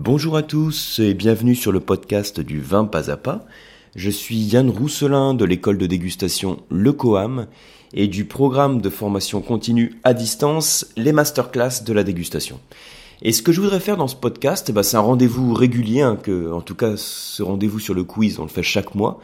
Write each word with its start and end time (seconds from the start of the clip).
Bonjour 0.00 0.36
à 0.36 0.44
tous 0.44 1.00
et 1.00 1.12
bienvenue 1.12 1.56
sur 1.56 1.72
le 1.72 1.80
podcast 1.80 2.38
du 2.38 2.60
vin 2.60 2.84
pas 2.84 3.10
à 3.10 3.16
pas. 3.16 3.44
Je 3.96 4.10
suis 4.10 4.36
Yann 4.36 4.70
Rousselin 4.70 5.34
de 5.34 5.44
l'école 5.44 5.76
de 5.76 5.86
dégustation 5.86 6.60
Le 6.70 6.92
Coam 6.92 7.48
et 7.92 8.06
du 8.06 8.24
programme 8.24 8.80
de 8.80 8.90
formation 8.90 9.40
continue 9.40 9.98
à 10.04 10.14
distance, 10.14 10.86
les 10.96 11.10
masterclass 11.10 11.82
de 11.84 11.92
la 11.92 12.04
dégustation. 12.04 12.60
Et 13.22 13.32
ce 13.32 13.42
que 13.42 13.50
je 13.50 13.60
voudrais 13.60 13.80
faire 13.80 13.96
dans 13.96 14.06
ce 14.06 14.14
podcast, 14.14 14.70
bah, 14.70 14.84
c'est 14.84 14.96
un 14.96 15.00
rendez-vous 15.00 15.52
régulier, 15.52 16.02
hein, 16.02 16.14
que, 16.14 16.52
en 16.52 16.60
tout 16.60 16.76
cas 16.76 16.96
ce 16.96 17.42
rendez-vous 17.42 17.80
sur 17.80 17.94
le 17.94 18.04
quiz, 18.04 18.38
on 18.38 18.44
le 18.44 18.48
fait 18.48 18.62
chaque 18.62 18.94
mois, 18.94 19.18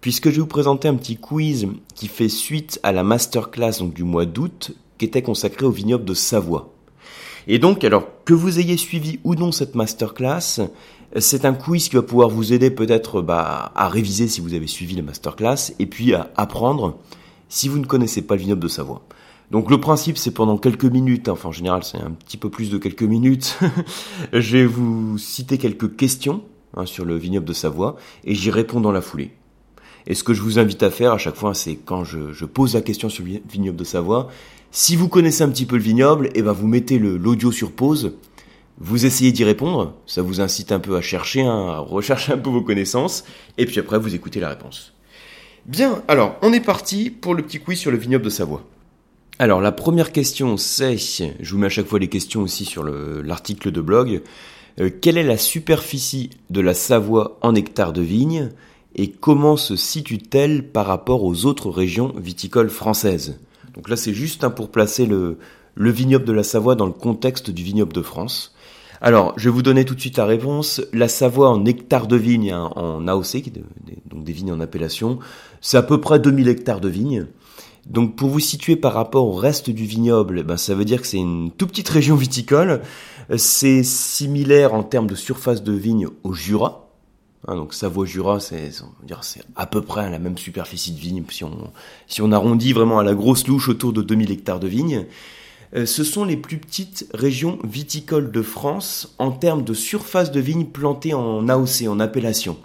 puisque 0.00 0.30
je 0.30 0.36
vais 0.36 0.40
vous 0.40 0.46
présenter 0.46 0.88
un 0.88 0.94
petit 0.94 1.18
quiz 1.18 1.68
qui 1.94 2.08
fait 2.08 2.30
suite 2.30 2.80
à 2.82 2.92
la 2.92 3.02
masterclass 3.02 3.80
donc, 3.80 3.92
du 3.92 4.04
mois 4.04 4.24
d'août, 4.24 4.72
qui 4.96 5.04
était 5.04 5.20
consacré 5.20 5.66
au 5.66 5.70
vignoble 5.70 6.06
de 6.06 6.14
Savoie. 6.14 6.73
Et 7.46 7.58
donc, 7.58 7.84
alors 7.84 8.06
que 8.24 8.34
vous 8.34 8.58
ayez 8.58 8.76
suivi 8.76 9.20
ou 9.24 9.34
non 9.34 9.52
cette 9.52 9.74
masterclass, 9.74 10.60
c'est 11.18 11.44
un 11.44 11.54
quiz 11.54 11.88
qui 11.88 11.96
va 11.96 12.02
pouvoir 12.02 12.28
vous 12.28 12.52
aider 12.52 12.70
peut-être 12.70 13.22
bah, 13.22 13.72
à 13.74 13.88
réviser 13.88 14.28
si 14.28 14.40
vous 14.40 14.54
avez 14.54 14.66
suivi 14.66 14.96
la 14.96 15.02
masterclass 15.02 15.72
et 15.78 15.86
puis 15.86 16.14
à 16.14 16.30
apprendre 16.36 16.98
si 17.48 17.68
vous 17.68 17.78
ne 17.78 17.86
connaissez 17.86 18.22
pas 18.22 18.34
le 18.34 18.40
vignoble 18.40 18.62
de 18.62 18.68
Savoie. 18.68 19.02
Donc 19.50 19.70
le 19.70 19.78
principe 19.78 20.18
c'est 20.18 20.32
pendant 20.32 20.56
quelques 20.56 20.86
minutes, 20.86 21.28
enfin 21.28 21.50
en 21.50 21.52
général 21.52 21.84
c'est 21.84 21.98
un 21.98 22.10
petit 22.10 22.38
peu 22.38 22.48
plus 22.48 22.70
de 22.70 22.78
quelques 22.78 23.02
minutes, 23.02 23.58
je 24.32 24.56
vais 24.56 24.66
vous 24.66 25.18
citer 25.18 25.58
quelques 25.58 25.96
questions 25.96 26.42
hein, 26.76 26.86
sur 26.86 27.04
le 27.04 27.16
vignoble 27.16 27.46
de 27.46 27.52
Savoie 27.52 27.96
et 28.24 28.34
j'y 28.34 28.50
réponds 28.50 28.80
dans 28.80 28.90
la 28.90 29.02
foulée. 29.02 29.32
Et 30.06 30.14
ce 30.14 30.24
que 30.24 30.34
je 30.34 30.42
vous 30.42 30.58
invite 30.58 30.82
à 30.82 30.90
faire 30.90 31.12
à 31.12 31.18
chaque 31.18 31.36
fois, 31.36 31.54
c'est 31.54 31.76
quand 31.76 32.04
je, 32.04 32.32
je, 32.32 32.44
pose 32.44 32.74
la 32.74 32.82
question 32.82 33.08
sur 33.08 33.24
le 33.24 33.40
vignoble 33.48 33.78
de 33.78 33.84
Savoie, 33.84 34.28
si 34.76 34.96
vous 34.96 35.08
connaissez 35.08 35.44
un 35.44 35.50
petit 35.50 35.66
peu 35.66 35.76
le 35.76 35.82
vignoble, 35.82 36.26
et 36.26 36.40
eh 36.40 36.42
ben 36.42 36.50
vous 36.50 36.66
mettez 36.66 36.98
l'audio 36.98 37.52
sur 37.52 37.70
pause, 37.70 38.16
vous 38.78 39.06
essayez 39.06 39.30
d'y 39.30 39.44
répondre, 39.44 39.94
ça 40.04 40.20
vous 40.20 40.40
incite 40.40 40.72
un 40.72 40.80
peu 40.80 40.96
à 40.96 41.00
chercher, 41.00 41.42
hein, 41.42 41.68
à 41.68 41.78
rechercher 41.78 42.32
un 42.32 42.38
peu 42.38 42.50
vos 42.50 42.60
connaissances, 42.60 43.24
et 43.56 43.66
puis 43.66 43.78
après 43.78 44.00
vous 44.00 44.16
écoutez 44.16 44.40
la 44.40 44.48
réponse. 44.48 44.92
Bien, 45.64 46.02
alors 46.08 46.34
on 46.42 46.52
est 46.52 46.60
parti 46.60 47.10
pour 47.10 47.36
le 47.36 47.44
petit 47.44 47.60
quiz 47.60 47.78
sur 47.78 47.92
le 47.92 47.96
vignoble 47.96 48.24
de 48.24 48.30
Savoie. 48.30 48.64
Alors 49.38 49.60
la 49.60 49.70
première 49.70 50.10
question 50.10 50.56
c'est, 50.56 50.96
je 50.98 51.52
vous 51.52 51.58
mets 51.58 51.66
à 51.66 51.70
chaque 51.70 51.86
fois 51.86 52.00
les 52.00 52.08
questions 52.08 52.42
aussi 52.42 52.64
sur 52.64 52.82
l'article 52.82 53.70
de 53.70 53.80
blog, 53.80 54.22
euh, 54.80 54.90
quelle 55.00 55.18
est 55.18 55.22
la 55.22 55.38
superficie 55.38 56.30
de 56.50 56.60
la 56.60 56.74
Savoie 56.74 57.38
en 57.42 57.54
hectares 57.54 57.92
de 57.92 58.02
vignes 58.02 58.50
et 58.96 59.12
comment 59.12 59.56
se 59.56 59.76
situe-t-elle 59.76 60.68
par 60.68 60.86
rapport 60.86 61.22
aux 61.22 61.44
autres 61.46 61.70
régions 61.70 62.12
viticoles 62.16 62.70
françaises? 62.70 63.38
Donc 63.74 63.88
là, 63.88 63.96
c'est 63.96 64.14
juste 64.14 64.48
pour 64.48 64.70
placer 64.70 65.06
le, 65.06 65.38
le 65.74 65.90
vignoble 65.90 66.24
de 66.24 66.32
la 66.32 66.44
Savoie 66.44 66.76
dans 66.76 66.86
le 66.86 66.92
contexte 66.92 67.50
du 67.50 67.62
vignoble 67.62 67.92
de 67.92 68.02
France. 68.02 68.54
Alors, 69.00 69.34
je 69.36 69.48
vais 69.48 69.54
vous 69.54 69.62
donner 69.62 69.84
tout 69.84 69.94
de 69.94 70.00
suite 70.00 70.16
la 70.16 70.24
réponse. 70.24 70.80
La 70.92 71.08
Savoie 71.08 71.50
en 71.50 71.64
hectares 71.66 72.06
de 72.06 72.16
vignes, 72.16 72.52
hein, 72.52 72.70
en 72.76 73.06
AOC, 73.06 73.52
donc 74.06 74.24
des 74.24 74.32
vignes 74.32 74.52
en 74.52 74.60
appellation, 74.60 75.18
c'est 75.60 75.76
à 75.76 75.82
peu 75.82 76.00
près 76.00 76.18
2000 76.18 76.48
hectares 76.48 76.80
de 76.80 76.88
vignes. 76.88 77.26
Donc 77.86 78.16
pour 78.16 78.30
vous 78.30 78.40
situer 78.40 78.76
par 78.76 78.94
rapport 78.94 79.26
au 79.26 79.34
reste 79.34 79.68
du 79.68 79.84
vignoble, 79.84 80.42
ben, 80.42 80.56
ça 80.56 80.74
veut 80.74 80.86
dire 80.86 81.02
que 81.02 81.06
c'est 81.06 81.18
une 81.18 81.50
toute 81.50 81.70
petite 81.70 81.88
région 81.88 82.16
viticole. 82.16 82.80
C'est 83.36 83.82
similaire 83.82 84.72
en 84.72 84.82
termes 84.82 85.06
de 85.06 85.14
surface 85.14 85.62
de 85.62 85.72
vignes 85.72 86.08
au 86.22 86.32
Jura, 86.32 86.83
Hein, 87.46 87.56
donc 87.56 87.74
Savoie-Jura, 87.74 88.40
c'est 88.40 88.70
à 89.56 89.66
peu 89.66 89.82
près 89.82 90.10
la 90.10 90.18
même 90.18 90.38
superficie 90.38 90.92
de 90.92 91.00
vigne, 91.00 91.22
si 91.30 91.44
on, 91.44 91.70
si 92.06 92.22
on 92.22 92.32
arrondit 92.32 92.72
vraiment 92.72 92.98
à 92.98 93.04
la 93.04 93.14
grosse 93.14 93.46
louche 93.46 93.68
autour 93.68 93.92
de 93.92 94.02
2000 94.02 94.30
hectares 94.30 94.60
de 94.60 94.68
vignes. 94.68 95.06
Euh, 95.74 95.86
ce 95.86 96.04
sont 96.04 96.24
les 96.24 96.36
plus 96.36 96.58
petites 96.58 97.08
régions 97.12 97.58
viticoles 97.64 98.30
de 98.30 98.42
France 98.42 99.14
en 99.18 99.30
termes 99.32 99.64
de 99.64 99.74
surface 99.74 100.30
de 100.30 100.40
vignes 100.40 100.66
plantées 100.66 101.14
en 101.14 101.48
AOC, 101.48 101.88
en 101.88 102.00
appellation. 102.00 102.56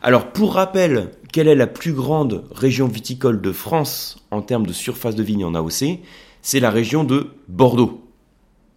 Alors 0.00 0.32
pour 0.32 0.54
rappel, 0.54 1.10
quelle 1.32 1.48
est 1.48 1.54
la 1.54 1.66
plus 1.66 1.92
grande 1.92 2.44
région 2.52 2.88
viticole 2.88 3.40
de 3.40 3.52
France 3.52 4.24
en 4.30 4.42
termes 4.42 4.66
de 4.66 4.72
surface 4.72 5.14
de 5.14 5.22
vignes 5.22 5.44
en 5.44 5.54
AOC 5.54 5.98
C'est 6.40 6.60
la 6.60 6.70
région 6.70 7.04
de 7.04 7.28
Bordeaux. 7.48 8.02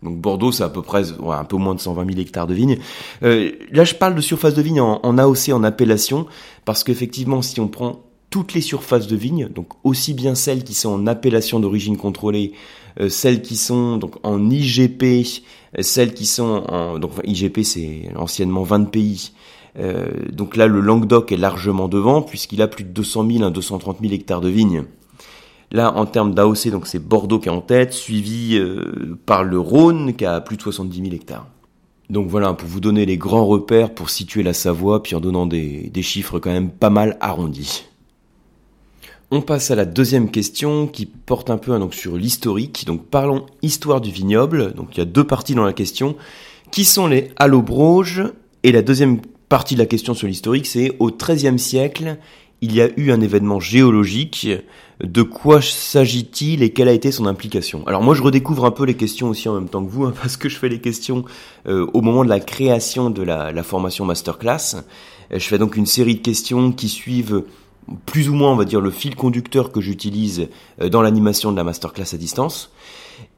Donc 0.06 0.18
Bordeaux, 0.18 0.52
c'est 0.52 0.64
à 0.64 0.70
peu 0.70 0.84
près 0.84 1.04
un 1.12 1.44
peu 1.44 1.58
moins 1.58 1.76
de 1.76 1.80
120 1.80 2.06
000 2.06 2.20
hectares 2.20 2.48
de 2.48 2.54
vignes. 2.54 2.78
Euh, 3.24 3.52
là, 3.72 3.84
je 3.84 3.96
parle 3.96 4.16
de 4.16 4.22
surface 4.22 4.54
de 4.54 4.62
vigne 4.62 4.80
en, 4.80 5.18
AOC, 5.18 5.50
en 5.52 5.64
appellation, 5.64 6.28
parce 6.64 6.84
qu'effectivement, 6.84 7.42
si 7.42 7.60
on 7.60 7.68
prend 7.68 8.04
toutes 8.30 8.54
les 8.54 8.62
surfaces 8.62 9.08
de 9.08 9.16
vignes, 9.16 9.50
donc 9.54 9.70
aussi 9.84 10.14
bien 10.14 10.36
celles 10.36 10.64
qui 10.64 10.74
sont 10.74 10.90
en 10.90 11.08
appellation 11.08 11.60
d'origine 11.60 11.98
contrôlée, 11.98 12.54
euh, 13.00 13.10
celles 13.10 13.42
qui 13.42 13.58
sont 13.58 13.98
donc 13.98 14.16
en 14.24 14.50
IGP, 14.50 15.04
euh, 15.04 15.82
celles 15.82 16.14
qui 16.14 16.26
sont 16.26 16.64
en 16.70 17.00
donc 17.00 17.12
IGP, 17.24 17.64
c'est 17.64 18.12
anciennement 18.16 18.64
20 18.64 18.86
pays. 18.86 19.32
donc 20.32 20.56
là, 20.56 20.68
le 20.68 20.80
Languedoc 20.80 21.34
est 21.34 21.38
largement 21.38 21.90
devant 21.90 22.22
puisqu'il 22.22 22.62
a 22.62 22.68
plus 22.68 22.86
de 22.86 22.92
200 22.92 23.28
000 23.30 23.44
à 23.44 23.50
230 23.50 23.98
000 24.02 24.14
hectares 24.14 24.40
de 24.40 24.48
vignes. 24.48 24.86
Là, 25.76 25.94
en 25.94 26.06
termes 26.06 26.34
d'AOC, 26.34 26.70
donc 26.70 26.88
c'est 26.88 27.06
Bordeaux 27.06 27.38
qui 27.38 27.50
est 27.50 27.52
en 27.52 27.60
tête, 27.60 27.92
suivi 27.92 28.56
euh, 28.56 29.20
par 29.26 29.44
le 29.44 29.60
Rhône 29.60 30.14
qui 30.14 30.24
a 30.24 30.40
plus 30.40 30.56
de 30.56 30.62
70 30.62 31.02
000 31.02 31.14
hectares. 31.14 31.48
Donc 32.10 32.30
voilà, 32.30 32.54
pour 32.54 32.70
vous 32.70 32.80
donner 32.80 33.06
les 33.06 33.18
grands 33.18 33.46
repères 33.46 33.94
pour 33.94 34.10
situer 34.10 34.42
la 34.42 34.54
Savoie, 34.54 35.04
puis 35.04 35.18
en 35.18 35.20
donnant 35.20 35.46
des, 35.46 35.92
chiffres 36.02 36.40
quand 36.40 36.50
même 36.50 36.70
pas 36.70 36.90
mal 36.90 37.18
arrondis. 37.20 37.84
On 39.32 39.42
passe 39.42 39.70
à 39.70 39.76
la 39.76 39.84
deuxième 39.84 40.32
question 40.32 40.88
qui 40.88 41.06
porte 41.06 41.50
un 41.50 41.58
peu 41.58 41.74
hein, 41.74 41.90
sur 41.92 42.16
l'historique. 42.16 42.86
Donc 42.86 43.08
parlons 43.08 43.46
histoire 43.62 44.00
du 44.00 44.12
vignoble. 44.12 44.72
Donc 44.76 44.92
il 44.94 45.00
y 45.00 45.02
a 45.02 45.06
deux 45.06 45.26
parties 45.26 45.56
dans 45.56 45.66
la 45.66 45.74
question. 45.74 46.16
Qui 46.72 46.86
sont 46.86 47.08
les 47.08 47.32
allobroges? 47.36 48.24
Et 48.64 48.72
la 48.72 48.82
deuxième 48.82 49.20
partie 49.50 49.74
de 49.74 49.80
la 49.82 49.88
question 49.88 50.14
sur 50.14 50.30
l'historique, 50.30 50.68
c'est 50.68 50.96
au 51.00 51.12
XIIIe 51.12 51.60
siècle, 51.60 52.18
il 52.62 52.74
y 52.74 52.82
a 52.82 52.88
eu 52.98 53.12
un 53.12 53.20
événement 53.20 53.60
géologique. 53.60 54.48
De 55.04 55.24
quoi 55.24 55.62
s'agit-il 55.62 56.64
et 56.64 56.72
quelle 56.72 56.88
a 56.88 56.94
été 56.94 57.12
son 57.12 57.26
implication 57.26 57.86
Alors 57.86 58.02
moi 58.02 58.16
je 58.16 58.22
redécouvre 58.22 58.66
un 58.66 58.72
peu 58.72 58.86
les 58.86 58.94
questions 58.94 59.28
aussi 59.28 59.50
en 59.50 59.54
même 59.54 59.68
temps 59.68 59.84
que 59.84 59.92
vous, 59.92 60.06
hein, 60.06 60.14
parce 60.22 60.38
que 60.38 60.48
je 60.48 60.58
fais 60.58 60.70
les 60.70 60.80
questions 60.80 61.26
euh, 61.68 61.86
au 61.94 62.02
moment 62.02 62.24
de 62.24 62.30
la 62.30 62.40
création 62.40 63.10
de 63.10 63.22
la, 63.22 63.64
formation 63.64 64.06
masterclass. 64.06 64.78
Euh, 65.32 65.40
je 65.40 65.48
fais 65.48 65.58
donc 65.58 65.76
une 65.76 65.86
série 65.86 66.16
de 66.16 66.22
questions 66.22 66.72
qui 66.72 66.88
suivent 66.88 67.44
plus 68.06 68.30
ou 68.30 68.34
moins, 68.34 68.52
on 68.52 68.56
va 68.56 68.66
dire, 68.66 68.82
le 68.82 68.90
fil 68.90 69.16
conducteur 69.16 69.72
que 69.72 69.82
j'utilise 69.82 70.48
euh, 70.82 70.90
dans 70.90 71.02
l'animation 71.02 71.52
de 71.52 71.58
la 71.58 71.64
masterclass 71.64 72.14
à 72.14 72.18
distance. 72.18 72.72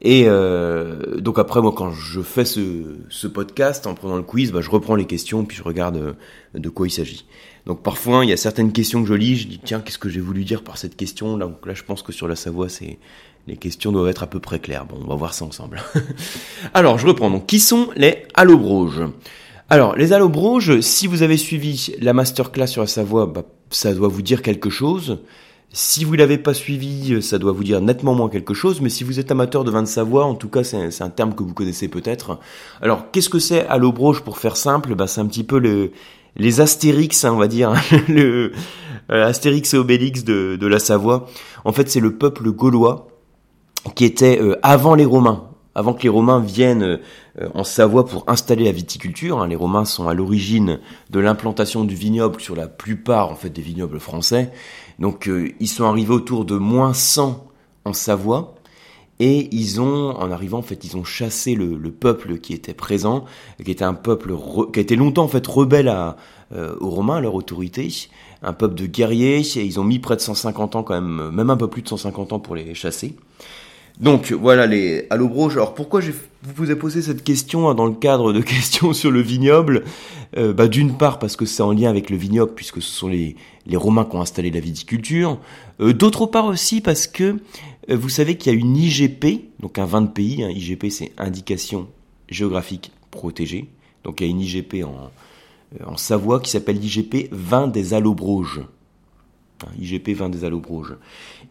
Et 0.00 0.24
euh, 0.26 1.20
donc 1.20 1.38
après, 1.38 1.60
moi, 1.60 1.72
quand 1.76 1.90
je 1.90 2.20
fais 2.20 2.44
ce, 2.44 3.26
podcast, 3.26 3.86
en 3.86 3.94
prenant 3.94 4.16
le 4.16 4.22
quiz, 4.22 4.52
bah, 4.52 4.60
je 4.60 4.70
reprends 4.70 4.94
les 4.94 5.06
questions, 5.06 5.44
puis 5.44 5.56
je 5.56 5.62
regarde 5.62 6.16
de 6.54 6.68
quoi 6.68 6.86
il 6.86 6.90
s'agit. 6.90 7.26
Donc 7.66 7.82
parfois, 7.82 8.24
il 8.24 8.30
y 8.30 8.32
a 8.32 8.36
certaines 8.36 8.72
questions 8.72 9.02
que 9.02 9.08
je 9.08 9.14
lis, 9.14 9.36
je 9.36 9.48
dis, 9.48 9.60
tiens, 9.62 9.80
qu'est-ce 9.80 9.98
que 9.98 10.08
j'ai 10.08 10.20
voulu 10.20 10.44
dire 10.44 10.62
par 10.62 10.78
cette 10.78 10.96
question 10.96 11.36
là, 11.36 11.46
donc 11.46 11.66
là, 11.66 11.74
je 11.74 11.82
pense 11.82 12.02
que 12.02 12.12
sur 12.12 12.28
la 12.28 12.36
Savoie, 12.36 12.68
c'est 12.68 12.98
les 13.46 13.56
questions 13.56 13.92
doivent 13.92 14.08
être 14.08 14.22
à 14.22 14.26
peu 14.26 14.40
près 14.40 14.60
claires. 14.60 14.84
Bon, 14.84 14.96
on 15.02 15.08
va 15.08 15.14
voir 15.14 15.34
ça 15.34 15.44
ensemble. 15.44 15.82
Alors, 16.74 16.98
je 16.98 17.06
reprends. 17.06 17.30
Donc, 17.30 17.46
qui 17.46 17.60
sont 17.60 17.88
les 17.96 18.24
allobroges? 18.34 19.00
Alors, 19.70 19.96
les 19.96 20.12
allobroges, 20.12 20.80
si 20.80 21.06
vous 21.06 21.22
avez 21.22 21.36
suivi 21.36 21.94
la 22.00 22.12
masterclass 22.12 22.66
sur 22.66 22.82
la 22.82 22.86
Savoie, 22.86 23.26
bah, 23.26 23.44
ça 23.70 23.94
doit 23.94 24.08
vous 24.08 24.22
dire 24.22 24.42
quelque 24.42 24.70
chose. 24.70 25.20
Si 25.70 26.04
vous 26.04 26.14
l'avez 26.14 26.38
pas 26.38 26.54
suivi, 26.54 27.20
ça 27.22 27.38
doit 27.38 27.52
vous 27.52 27.64
dire 27.64 27.82
nettement 27.82 28.14
moins 28.14 28.30
quelque 28.30 28.54
chose, 28.54 28.80
mais 28.80 28.88
si 28.88 29.04
vous 29.04 29.20
êtes 29.20 29.30
amateur 29.30 29.64
de 29.64 29.70
vin 29.70 29.82
de 29.82 29.88
Savoie, 29.88 30.24
en 30.24 30.34
tout 30.34 30.48
cas 30.48 30.64
c'est 30.64 31.02
un 31.02 31.10
terme 31.10 31.34
que 31.34 31.42
vous 31.42 31.52
connaissez 31.52 31.88
peut-être. 31.88 32.38
Alors 32.80 33.10
qu'est-ce 33.10 33.28
que 33.28 33.38
c'est 33.38 33.66
broche 33.78 34.22
pour 34.22 34.38
faire 34.38 34.56
simple? 34.56 34.94
Bah, 34.94 35.06
C'est 35.06 35.20
un 35.20 35.26
petit 35.26 35.44
peu 35.44 35.58
le, 35.58 35.92
les 36.38 36.60
Astérix, 36.60 37.24
hein, 37.24 37.32
on 37.32 37.38
va 37.38 37.48
dire, 37.48 37.72
le 38.08 38.52
euh, 39.10 39.26
Astérix 39.26 39.74
et 39.74 39.78
Obélix 39.78 40.24
de, 40.24 40.56
de 40.56 40.66
la 40.66 40.78
Savoie. 40.78 41.26
En 41.64 41.72
fait 41.72 41.90
c'est 41.90 42.00
le 42.00 42.16
peuple 42.16 42.50
gaulois 42.50 43.08
qui 43.94 44.04
était 44.04 44.40
euh, 44.40 44.58
avant 44.62 44.94
les 44.94 45.04
Romains 45.04 45.48
avant 45.78 45.94
que 45.94 46.02
les 46.02 46.08
Romains 46.08 46.40
viennent 46.40 46.82
euh, 46.82 47.48
en 47.54 47.62
Savoie 47.62 48.04
pour 48.04 48.24
installer 48.26 48.64
la 48.64 48.72
viticulture. 48.72 49.38
Hein, 49.38 49.46
les 49.46 49.54
Romains 49.54 49.84
sont 49.84 50.08
à 50.08 50.14
l'origine 50.14 50.80
de 51.10 51.20
l'implantation 51.20 51.84
du 51.84 51.94
vignoble 51.94 52.40
sur 52.40 52.56
la 52.56 52.66
plupart 52.66 53.30
en 53.30 53.36
fait 53.36 53.50
des 53.50 53.62
vignobles 53.62 54.00
français. 54.00 54.50
Donc 54.98 55.28
euh, 55.28 55.52
ils 55.60 55.68
sont 55.68 55.84
arrivés 55.84 56.12
autour 56.12 56.44
de 56.44 56.56
moins 56.56 56.92
100 56.92 57.46
en 57.84 57.92
Savoie. 57.92 58.56
Et 59.20 59.48
ils 59.52 59.80
ont, 59.80 60.16
en 60.16 60.30
arrivant, 60.30 60.58
en 60.58 60.62
fait, 60.62 60.84
ils 60.84 60.96
ont 60.96 61.04
chassé 61.04 61.54
le, 61.54 61.76
peuple 61.90 62.38
qui 62.38 62.52
était 62.52 62.74
présent, 62.74 63.24
qui 63.64 63.70
était 63.70 63.84
un 63.84 63.94
peuple 63.94 64.34
qui 64.72 64.78
a 64.78 64.82
été 64.82 64.94
longtemps 64.94 65.24
en 65.24 65.28
fait 65.28 65.44
rebelle 65.46 65.88
à, 65.88 66.16
euh, 66.54 66.76
aux 66.80 66.90
Romains, 66.90 67.16
à 67.16 67.20
leur 67.20 67.34
autorité, 67.34 67.88
un 68.42 68.52
peuple 68.52 68.74
de 68.74 68.86
guerriers. 68.86 69.40
Et 69.40 69.64
ils 69.64 69.80
ont 69.80 69.84
mis 69.84 69.98
près 69.98 70.16
de 70.16 70.20
150 70.20 70.76
ans 70.76 70.82
quand 70.82 70.94
même, 70.94 71.30
même 71.30 71.50
un 71.50 71.56
peu 71.56 71.68
plus 71.68 71.82
de 71.82 71.88
150 71.88 72.32
ans 72.32 72.38
pour 72.38 72.54
les 72.54 72.74
chasser. 72.74 73.16
Donc 74.00 74.30
voilà 74.30 74.66
les 74.66 75.06
allobroges. 75.10 75.54
Alors 75.56 75.74
pourquoi 75.74 76.00
je 76.00 76.12
vous 76.54 76.70
ai 76.70 76.76
posé 76.76 77.02
cette 77.02 77.24
question 77.24 77.68
hein, 77.68 77.74
dans 77.74 77.86
le 77.86 77.94
cadre 77.94 78.32
de 78.32 78.40
questions 78.42 78.92
sur 78.92 79.10
le 79.10 79.20
vignoble? 79.20 79.84
Euh, 80.36 80.52
bah, 80.52 80.68
D'une 80.68 80.96
part 80.96 81.18
parce 81.18 81.36
que 81.36 81.46
c'est 81.46 81.62
en 81.62 81.72
lien 81.72 81.90
avec 81.90 82.10
le 82.10 82.16
vignoble 82.16 82.52
puisque 82.54 82.80
ce 82.80 82.90
sont 82.90 83.08
les, 83.08 83.34
les 83.66 83.76
Romains 83.76 84.04
qui 84.04 84.14
ont 84.14 84.20
installé 84.20 84.50
la 84.50 84.60
viticulture. 84.60 85.38
Euh, 85.80 85.92
d'autre 85.92 86.26
part 86.26 86.46
aussi 86.46 86.80
parce 86.80 87.06
que 87.06 87.38
vous 87.94 88.08
savez 88.08 88.36
qu'il 88.36 88.52
y 88.52 88.56
a 88.56 88.58
une 88.58 88.76
IGP, 88.76 89.50
donc 89.60 89.78
un 89.78 89.86
vin 89.86 90.02
de 90.02 90.08
pays. 90.08 90.42
Hein, 90.42 90.50
IGP 90.50 90.90
c'est 90.90 91.12
indication 91.16 91.88
géographique 92.28 92.92
protégée. 93.10 93.68
Donc 94.04 94.20
il 94.20 94.24
y 94.24 94.26
a 94.28 94.30
une 94.30 94.40
IGP 94.40 94.84
en, 94.84 95.10
en 95.84 95.96
Savoie 95.96 96.40
qui 96.40 96.50
s'appelle 96.50 96.78
l'IGP 96.78 97.28
vin 97.32 97.66
des 97.66 97.94
Allobroges. 97.94 98.62
Hein, 99.64 99.70
IGP 99.78 100.10
vin 100.10 100.28
des 100.28 100.44
Allobroges. 100.44 100.96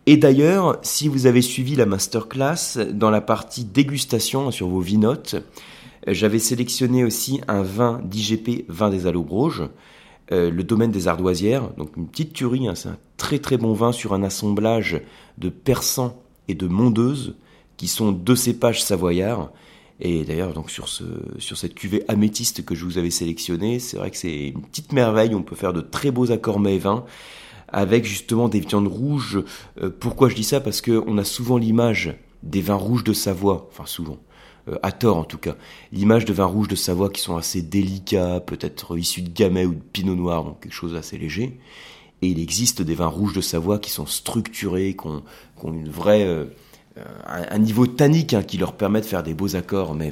Et 0.05 0.17
d'ailleurs, 0.17 0.79
si 0.81 1.07
vous 1.07 1.25
avez 1.25 1.41
suivi 1.41 1.75
la 1.75 1.85
masterclass, 1.85 2.77
dans 2.93 3.09
la 3.09 3.21
partie 3.21 3.65
dégustation 3.65 4.51
sur 4.51 4.67
vos 4.67 4.79
vinotes, 4.79 5.35
j'avais 6.07 6.39
sélectionné 6.39 7.03
aussi 7.03 7.41
un 7.47 7.63
vin 7.63 8.01
d'IGP 8.05 8.65
vin 8.69 8.89
des 8.89 9.07
Allobroges, 9.07 9.63
euh, 10.31 10.49
le 10.49 10.63
domaine 10.63 10.91
des 10.91 11.07
ardoisières, 11.07 11.69
donc 11.77 11.95
une 11.97 12.07
petite 12.07 12.33
tuerie, 12.33 12.67
hein, 12.67 12.75
c'est 12.75 12.89
un 12.89 12.97
très 13.17 13.39
très 13.39 13.57
bon 13.57 13.73
vin 13.73 13.91
sur 13.91 14.13
un 14.13 14.23
assemblage 14.23 15.01
de 15.37 15.49
persan 15.49 16.17
et 16.47 16.55
de 16.55 16.67
mondeuse, 16.67 17.35
qui 17.77 17.87
sont 17.87 18.11
deux 18.11 18.35
cépages 18.35 18.83
savoyards. 18.83 19.51
Et 19.99 20.23
d'ailleurs, 20.25 20.53
donc 20.53 20.69
sur, 20.69 20.87
ce, 20.87 21.03
sur 21.39 21.57
cette 21.57 21.73
cuvée 21.73 22.03
améthyste 22.07 22.63
que 22.63 22.75
je 22.75 22.85
vous 22.85 22.97
avais 22.97 23.09
sélectionnée, 23.09 23.79
c'est 23.79 23.97
vrai 23.97 24.11
que 24.11 24.17
c'est 24.17 24.49
une 24.49 24.61
petite 24.61 24.93
merveille, 24.93 25.33
on 25.33 25.41
peut 25.41 25.55
faire 25.55 25.73
de 25.73 25.81
très 25.81 26.11
beaux 26.11 26.31
accords 26.31 26.59
mets 26.59 26.77
vins 26.77 27.05
avec 27.69 28.05
justement 28.05 28.47
des 28.47 28.59
viandes 28.59 28.87
rouges. 28.87 29.43
Euh, 29.81 29.89
pourquoi 29.89 30.29
je 30.29 30.35
dis 30.35 30.43
ça? 30.43 30.61
Parce 30.61 30.81
qu'on 30.81 31.17
a 31.17 31.23
souvent 31.23 31.57
l'image 31.57 32.15
des 32.43 32.61
vins 32.61 32.75
rouges 32.75 33.03
de 33.03 33.13
Savoie, 33.13 33.67
enfin 33.71 33.85
souvent, 33.85 34.17
euh, 34.69 34.77
à 34.83 34.91
tort 34.91 35.17
en 35.17 35.23
tout 35.23 35.37
cas, 35.37 35.55
l'image 35.91 36.25
de 36.25 36.33
vins 36.33 36.45
rouges 36.45 36.67
de 36.67 36.75
Savoie 36.75 37.09
qui 37.09 37.21
sont 37.21 37.35
assez 37.35 37.61
délicats, 37.61 38.39
peut-être 38.39 38.97
issus 38.97 39.21
de 39.21 39.29
Gamay 39.29 39.65
ou 39.65 39.73
de 39.73 39.81
Pinot 39.81 40.15
Noir, 40.15 40.43
donc 40.43 40.61
quelque 40.61 40.73
chose 40.73 40.93
d'assez 40.93 41.17
léger. 41.17 41.59
Et 42.21 42.29
il 42.29 42.39
existe 42.39 42.81
des 42.81 42.95
vins 42.95 43.07
rouges 43.07 43.33
de 43.33 43.41
Savoie 43.41 43.77
qui 43.77 43.91
sont 43.91 44.07
structurés, 44.07 44.95
qui 44.95 45.07
ont, 45.07 45.23
une 45.65 45.89
vraie, 45.89 46.25
euh, 46.25 46.45
un, 47.27 47.59
niveau 47.59 47.87
tannique 47.87 48.33
hein, 48.33 48.43
qui 48.43 48.57
leur 48.57 48.73
permet 48.73 49.01
de 49.01 49.05
faire 49.05 49.23
des 49.23 49.33
beaux 49.33 49.55
accords 49.55 49.95
mais 49.95 50.11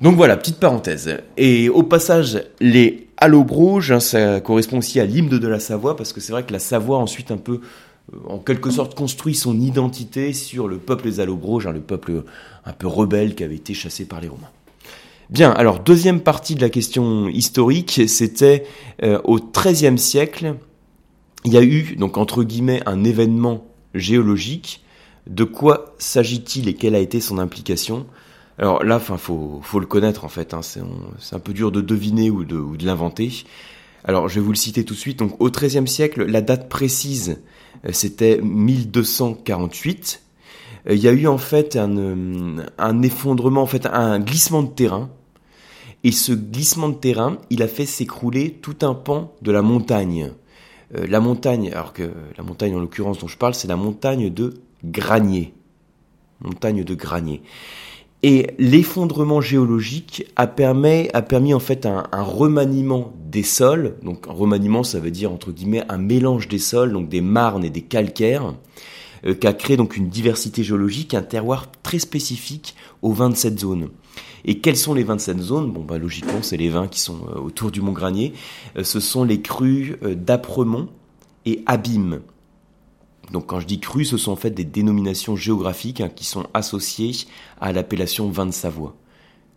Donc 0.00 0.16
voilà, 0.16 0.36
petite 0.36 0.58
parenthèse. 0.58 1.18
Et 1.36 1.68
au 1.68 1.82
passage, 1.82 2.42
les 2.60 3.08
Allobroges, 3.16 3.92
hein, 3.92 4.00
ça 4.00 4.40
correspond 4.40 4.78
aussi 4.78 5.00
à 5.00 5.04
l'hymne 5.04 5.28
de 5.28 5.48
la 5.48 5.60
Savoie, 5.60 5.96
parce 5.96 6.12
que 6.12 6.20
c'est 6.20 6.32
vrai 6.32 6.44
que 6.44 6.52
la 6.52 6.58
Savoie 6.58 6.98
ensuite 6.98 7.30
un 7.30 7.36
peu 7.36 7.60
en 8.28 8.38
quelque 8.38 8.70
sorte 8.70 8.94
construit 8.94 9.34
son 9.34 9.60
identité 9.60 10.32
sur 10.32 10.68
le 10.68 10.78
peuple 10.78 11.04
des 11.04 11.20
Allobroges, 11.20 11.66
hein, 11.66 11.72
le 11.72 11.80
peuple 11.80 12.24
un 12.64 12.72
peu 12.72 12.86
rebelle 12.86 13.34
qui 13.34 13.44
avait 13.44 13.56
été 13.56 13.74
chassé 13.74 14.04
par 14.04 14.20
les 14.20 14.28
Romains. 14.28 14.50
Bien, 15.30 15.50
alors 15.50 15.78
deuxième 15.78 16.20
partie 16.20 16.56
de 16.56 16.60
la 16.60 16.68
question 16.68 17.28
historique, 17.28 18.02
c'était 18.06 18.64
euh, 19.02 19.18
au 19.24 19.38
XIIIe 19.38 19.98
siècle, 19.98 20.56
il 21.44 21.52
y 21.52 21.56
a 21.56 21.62
eu 21.62 21.96
donc 21.96 22.18
entre 22.18 22.44
guillemets 22.44 22.82
un 22.86 23.02
événement 23.04 23.64
géologique. 23.94 24.84
De 25.26 25.44
quoi 25.44 25.94
s'agit-il 25.98 26.68
et 26.68 26.74
quelle 26.74 26.94
a 26.94 26.98
été 26.98 27.20
son 27.20 27.38
implication? 27.38 28.06
Alors 28.58 28.84
là, 28.84 28.96
enfin, 28.96 29.16
faut, 29.16 29.60
faut 29.62 29.80
le 29.80 29.86
connaître 29.86 30.24
en 30.24 30.28
fait. 30.28 30.54
Hein, 30.54 30.60
c'est 30.62 31.34
un 31.34 31.38
peu 31.38 31.52
dur 31.52 31.72
de 31.72 31.80
deviner 31.80 32.30
ou 32.30 32.44
de, 32.44 32.56
ou 32.56 32.76
de 32.76 32.84
l'inventer. 32.84 33.44
Alors, 34.04 34.28
je 34.28 34.36
vais 34.36 34.40
vous 34.40 34.50
le 34.50 34.56
citer 34.56 34.84
tout 34.84 34.94
de 34.94 34.98
suite. 34.98 35.20
Donc, 35.20 35.40
au 35.40 35.48
XIIIe 35.48 35.86
siècle, 35.86 36.24
la 36.24 36.40
date 36.40 36.68
précise 36.68 37.38
euh, 37.86 37.90
c'était 37.92 38.40
1248. 38.42 40.22
Euh, 40.88 40.94
il 40.94 41.00
y 41.00 41.08
a 41.08 41.12
eu 41.12 41.26
en 41.26 41.38
fait 41.38 41.76
euh, 41.76 42.56
un, 42.78 43.02
effondrement, 43.02 43.62
en 43.62 43.66
fait 43.66 43.86
un 43.86 44.20
glissement 44.20 44.62
de 44.62 44.70
terrain. 44.70 45.10
Et 46.04 46.10
ce 46.10 46.32
glissement 46.32 46.88
de 46.88 46.96
terrain, 46.96 47.38
il 47.50 47.62
a 47.62 47.68
fait 47.68 47.86
s'écrouler 47.86 48.58
tout 48.60 48.78
un 48.82 48.94
pan 48.94 49.34
de 49.42 49.52
la 49.52 49.62
montagne. 49.62 50.32
La 50.92 51.20
montagne, 51.20 51.70
alors 51.72 51.92
que 51.92 52.10
la 52.36 52.44
montagne 52.44 52.74
en 52.74 52.80
l'occurrence 52.80 53.18
dont 53.18 53.28
je 53.28 53.38
parle, 53.38 53.54
c'est 53.54 53.68
la 53.68 53.76
montagne 53.76 54.30
de 54.30 54.54
Granier. 54.84 55.54
Et 58.24 58.54
l'effondrement 58.58 59.40
géologique 59.40 60.26
a 60.36 60.46
permis, 60.46 61.08
a 61.12 61.22
permis 61.22 61.54
en 61.54 61.58
fait 61.58 61.86
un, 61.86 62.04
remaniement 62.12 63.12
des 63.26 63.42
sols. 63.42 63.96
Donc 64.02 64.28
un 64.28 64.32
remaniement, 64.32 64.84
ça 64.84 65.00
veut 65.00 65.10
dire 65.10 65.32
entre 65.32 65.50
guillemets 65.50 65.82
un 65.88 65.98
mélange 65.98 66.46
des 66.46 66.58
sols, 66.58 66.92
donc 66.92 67.08
des 67.08 67.20
marnes 67.20 67.64
et 67.64 67.70
des 67.70 67.82
calcaires, 67.82 68.54
euh, 69.26 69.34
qui 69.34 69.46
a 69.48 69.52
créé 69.52 69.76
donc 69.76 69.96
une 69.96 70.08
diversité 70.08 70.62
géologique, 70.62 71.14
un 71.14 71.22
terroir 71.22 71.72
très 71.82 71.98
spécifique 71.98 72.76
aux 73.02 73.12
27 73.12 73.58
zones. 73.58 73.88
Et 74.44 74.58
quelles 74.58 74.76
sont 74.76 74.94
les 74.94 75.04
27 75.04 75.38
zones 75.38 75.70
Bon, 75.70 75.82
bah 75.82 75.98
logiquement, 75.98 76.42
c'est 76.42 76.56
les 76.56 76.68
vins 76.68 76.88
qui 76.88 77.00
sont 77.00 77.20
euh, 77.28 77.38
autour 77.38 77.70
du 77.70 77.80
Mont 77.80 77.92
Granier. 77.92 78.32
Euh, 78.76 78.84
ce 78.84 79.00
sont 79.00 79.24
les 79.24 79.40
crus 79.40 79.94
d'Apremont 80.02 80.88
et 81.46 81.62
Abîme. 81.66 82.20
Donc 83.30 83.46
quand 83.46 83.60
je 83.60 83.66
dis 83.66 83.80
cru, 83.80 84.04
ce 84.04 84.16
sont 84.16 84.32
en 84.32 84.36
fait 84.36 84.50
des 84.50 84.64
dénominations 84.64 85.36
géographiques 85.36 86.00
hein, 86.00 86.10
qui 86.14 86.24
sont 86.24 86.46
associées 86.54 87.12
à 87.60 87.72
l'appellation 87.72 88.30
vin 88.30 88.46
de 88.46 88.52
Savoie. 88.52 88.94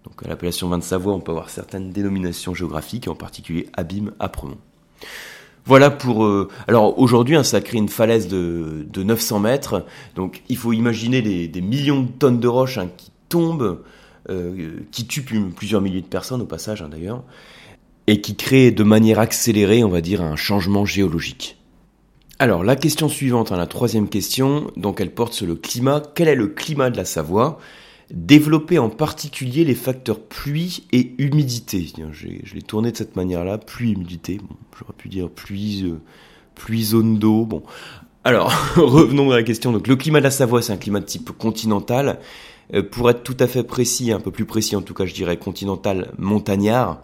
Donc 0.05 0.23
à 0.23 0.29
l'appellation 0.29 0.69
vin 0.69 0.77
de 0.77 0.83
Savoie, 0.83 1.13
on 1.13 1.19
peut 1.19 1.31
avoir 1.31 1.49
certaines 1.49 1.91
dénominations 1.91 2.53
géographiques, 2.53 3.07
en 3.07 3.15
particulier 3.15 3.67
Abîme, 3.73 4.11
Apremont. 4.19 4.57
Voilà 5.65 5.89
pour... 5.89 6.25
Euh, 6.25 6.47
alors 6.67 6.99
aujourd'hui, 6.99 7.35
hein, 7.35 7.43
ça 7.43 7.59
crée 7.59 7.79
une 7.79 7.89
falaise 7.89 8.27
de, 8.27 8.85
900 8.95 9.39
mètres, 9.39 9.85
donc 10.15 10.43
il 10.47 10.57
faut 10.57 10.73
imaginer 10.73 11.21
des 11.21 11.61
millions 11.61 12.03
de 12.03 12.11
tonnes 12.11 12.39
de 12.39 12.47
roches 12.47 12.77
hein, 12.77 12.89
qui 12.95 13.11
tombent, 13.29 13.81
euh, 14.29 14.79
qui 14.91 15.05
tuent 15.05 15.23
plusieurs 15.55 15.81
milliers 15.81 16.01
de 16.01 16.07
personnes 16.07 16.41
au 16.41 16.45
passage 16.45 16.83
d'ailleurs, 16.89 17.23
et 18.07 18.21
qui 18.21 18.35
créent 18.35 18.71
de 18.71 18.83
manière 18.83 19.19
accélérée, 19.19 19.83
on 19.83 19.89
va 19.89 20.01
dire, 20.01 20.21
un 20.21 20.35
changement 20.35 20.85
géologique. 20.85 21.57
Alors 22.37 22.65
la 22.65 22.75
question 22.75 23.07
suivante, 23.07 23.53
hein, 23.53 23.57
la 23.57 23.65
troisième 23.65 24.09
question, 24.09 24.69
donc 24.75 24.99
elle 24.99 25.11
porte 25.11 25.33
sur 25.33 25.47
le 25.47 25.55
climat. 25.55 26.01
Quel 26.15 26.27
est 26.27 26.35
le 26.35 26.47
climat 26.47 26.89
de 26.89 26.97
la 26.97 27.05
Savoie? 27.05 27.59
Développer 28.11 28.77
en 28.77 28.89
particulier 28.89 29.63
les 29.63 29.73
facteurs 29.73 30.19
pluie 30.19 30.85
et 30.91 31.15
humidité. 31.17 31.87
Je 32.11 32.53
l'ai 32.53 32.61
tourné 32.61 32.91
de 32.91 32.97
cette 32.97 33.15
manière-là, 33.15 33.57
pluie, 33.57 33.93
humidité. 33.93 34.41
J'aurais 34.77 34.93
pu 34.97 35.07
dire 35.07 35.29
pluie, 35.29 35.83
euh, 35.85 36.01
pluie, 36.55 36.83
zone 36.83 37.19
d'eau. 37.19 37.45
Bon, 37.45 37.63
alors 38.25 38.51
revenons 38.75 39.31
à 39.31 39.37
la 39.37 39.43
question. 39.43 39.71
Donc 39.71 39.87
le 39.87 39.95
climat 39.95 40.19
de 40.19 40.25
la 40.25 40.31
Savoie, 40.31 40.61
c'est 40.61 40.73
un 40.73 40.77
climat 40.77 40.99
de 40.99 41.05
type 41.05 41.31
continental. 41.31 42.19
Euh, 42.73 42.83
pour 42.83 43.09
être 43.09 43.23
tout 43.23 43.37
à 43.39 43.47
fait 43.47 43.63
précis, 43.63 44.11
un 44.11 44.19
peu 44.19 44.31
plus 44.31 44.45
précis 44.45 44.75
en 44.75 44.81
tout 44.81 44.93
cas, 44.93 45.05
je 45.05 45.13
dirais 45.13 45.37
continental 45.37 46.11
montagnard. 46.17 47.01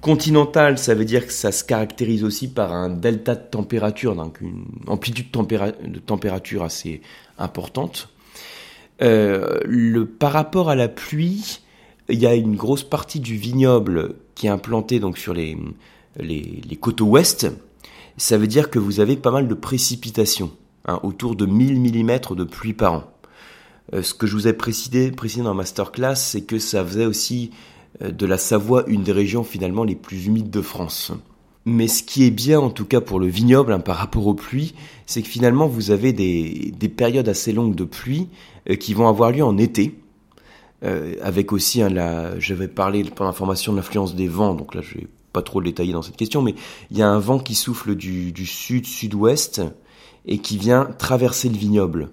Continental, 0.00 0.78
ça 0.78 0.94
veut 0.94 1.04
dire 1.04 1.26
que 1.26 1.32
ça 1.32 1.52
se 1.52 1.64
caractérise 1.64 2.22
aussi 2.22 2.48
par 2.48 2.72
un 2.72 2.90
delta 2.90 3.34
de 3.34 3.42
température, 3.42 4.14
donc 4.14 4.40
une 4.40 4.64
amplitude 4.86 5.30
de 5.30 5.98
température 5.98 6.62
assez 6.62 7.00
importante. 7.38 8.08
Euh, 9.02 10.06
par 10.18 10.32
rapport 10.32 10.68
à 10.70 10.74
la 10.74 10.88
pluie, 10.88 11.60
il 12.08 12.18
y 12.18 12.26
a 12.26 12.34
une 12.34 12.56
grosse 12.56 12.84
partie 12.84 13.20
du 13.20 13.36
vignoble 13.36 14.16
qui 14.34 14.46
est 14.46 14.50
implanté 14.50 15.00
donc 15.00 15.18
sur 15.18 15.32
les 15.34 15.56
côtes 16.80 17.00
ouest. 17.00 17.46
Ça 18.18 18.38
veut 18.38 18.46
dire 18.46 18.70
que 18.70 18.78
vous 18.78 19.00
avez 19.00 19.16
pas 19.16 19.30
mal 19.30 19.48
de 19.48 19.54
précipitations, 19.54 20.50
hein, 20.86 21.00
autour 21.02 21.36
de 21.36 21.44
1000 21.46 21.80
mm 21.80 22.34
de 22.34 22.44
pluie 22.44 22.72
par 22.72 22.92
an. 22.92 23.04
Euh, 23.92 24.02
ce 24.02 24.14
que 24.14 24.26
je 24.26 24.34
vous 24.34 24.48
ai 24.48 24.52
précisé, 24.52 25.10
dans 25.10 25.44
la 25.44 25.54
masterclass, 25.54 26.16
c'est 26.16 26.42
que 26.42 26.58
ça 26.58 26.84
faisait 26.84 27.06
aussi 27.06 27.50
euh, 28.02 28.10
de 28.10 28.26
la 28.26 28.38
Savoie 28.38 28.84
une 28.86 29.02
des 29.02 29.12
régions 29.12 29.44
finalement 29.44 29.84
les 29.84 29.94
plus 29.94 30.26
humides 30.26 30.50
de 30.50 30.60
France. 30.60 31.12
Mais 31.64 31.88
ce 31.88 32.02
qui 32.02 32.24
est 32.24 32.30
bien 32.30 32.60
en 32.60 32.70
tout 32.70 32.84
cas 32.84 33.00
pour 33.00 33.18
le 33.18 33.26
vignoble 33.26 33.72
hein, 33.72 33.80
par 33.80 33.96
rapport 33.96 34.26
aux 34.26 34.34
pluies, 34.34 34.74
c'est 35.06 35.22
que 35.22 35.28
finalement 35.28 35.66
vous 35.66 35.90
avez 35.90 36.12
des, 36.12 36.72
périodes 36.88 37.28
assez 37.28 37.52
longues 37.52 37.74
de 37.74 37.84
pluie 37.84 38.28
euh, 38.70 38.76
qui 38.76 38.94
vont 38.94 39.08
avoir 39.08 39.30
lieu 39.30 39.44
en 39.44 39.58
été. 39.58 39.98
Avec 41.20 41.52
aussi, 41.52 41.82
hein, 41.82 42.34
j'avais 42.38 42.68
parlé 42.68 43.02
pendant 43.02 43.30
la 43.30 43.34
formation 43.34 43.72
de 43.72 43.78
l'influence 43.78 44.14
des 44.14 44.28
vents, 44.28 44.54
donc 44.54 44.72
là 44.72 44.82
je 44.82 44.98
vais 44.98 45.08
pas 45.32 45.42
trop 45.42 45.58
le 45.58 45.66
détailler 45.66 45.92
dans 45.92 46.02
cette 46.02 46.16
question, 46.16 46.42
mais 46.42 46.54
il 46.92 46.96
y 46.98 47.02
a 47.02 47.08
un 47.08 47.18
vent 47.18 47.40
qui 47.40 47.56
souffle 47.56 47.96
du, 47.96 48.30
du 48.30 48.46
sud-sud-ouest 48.46 49.62
et 50.26 50.38
qui 50.38 50.58
vient 50.58 50.84
traverser 50.84 51.48
le 51.48 51.56
vignoble. 51.56 52.10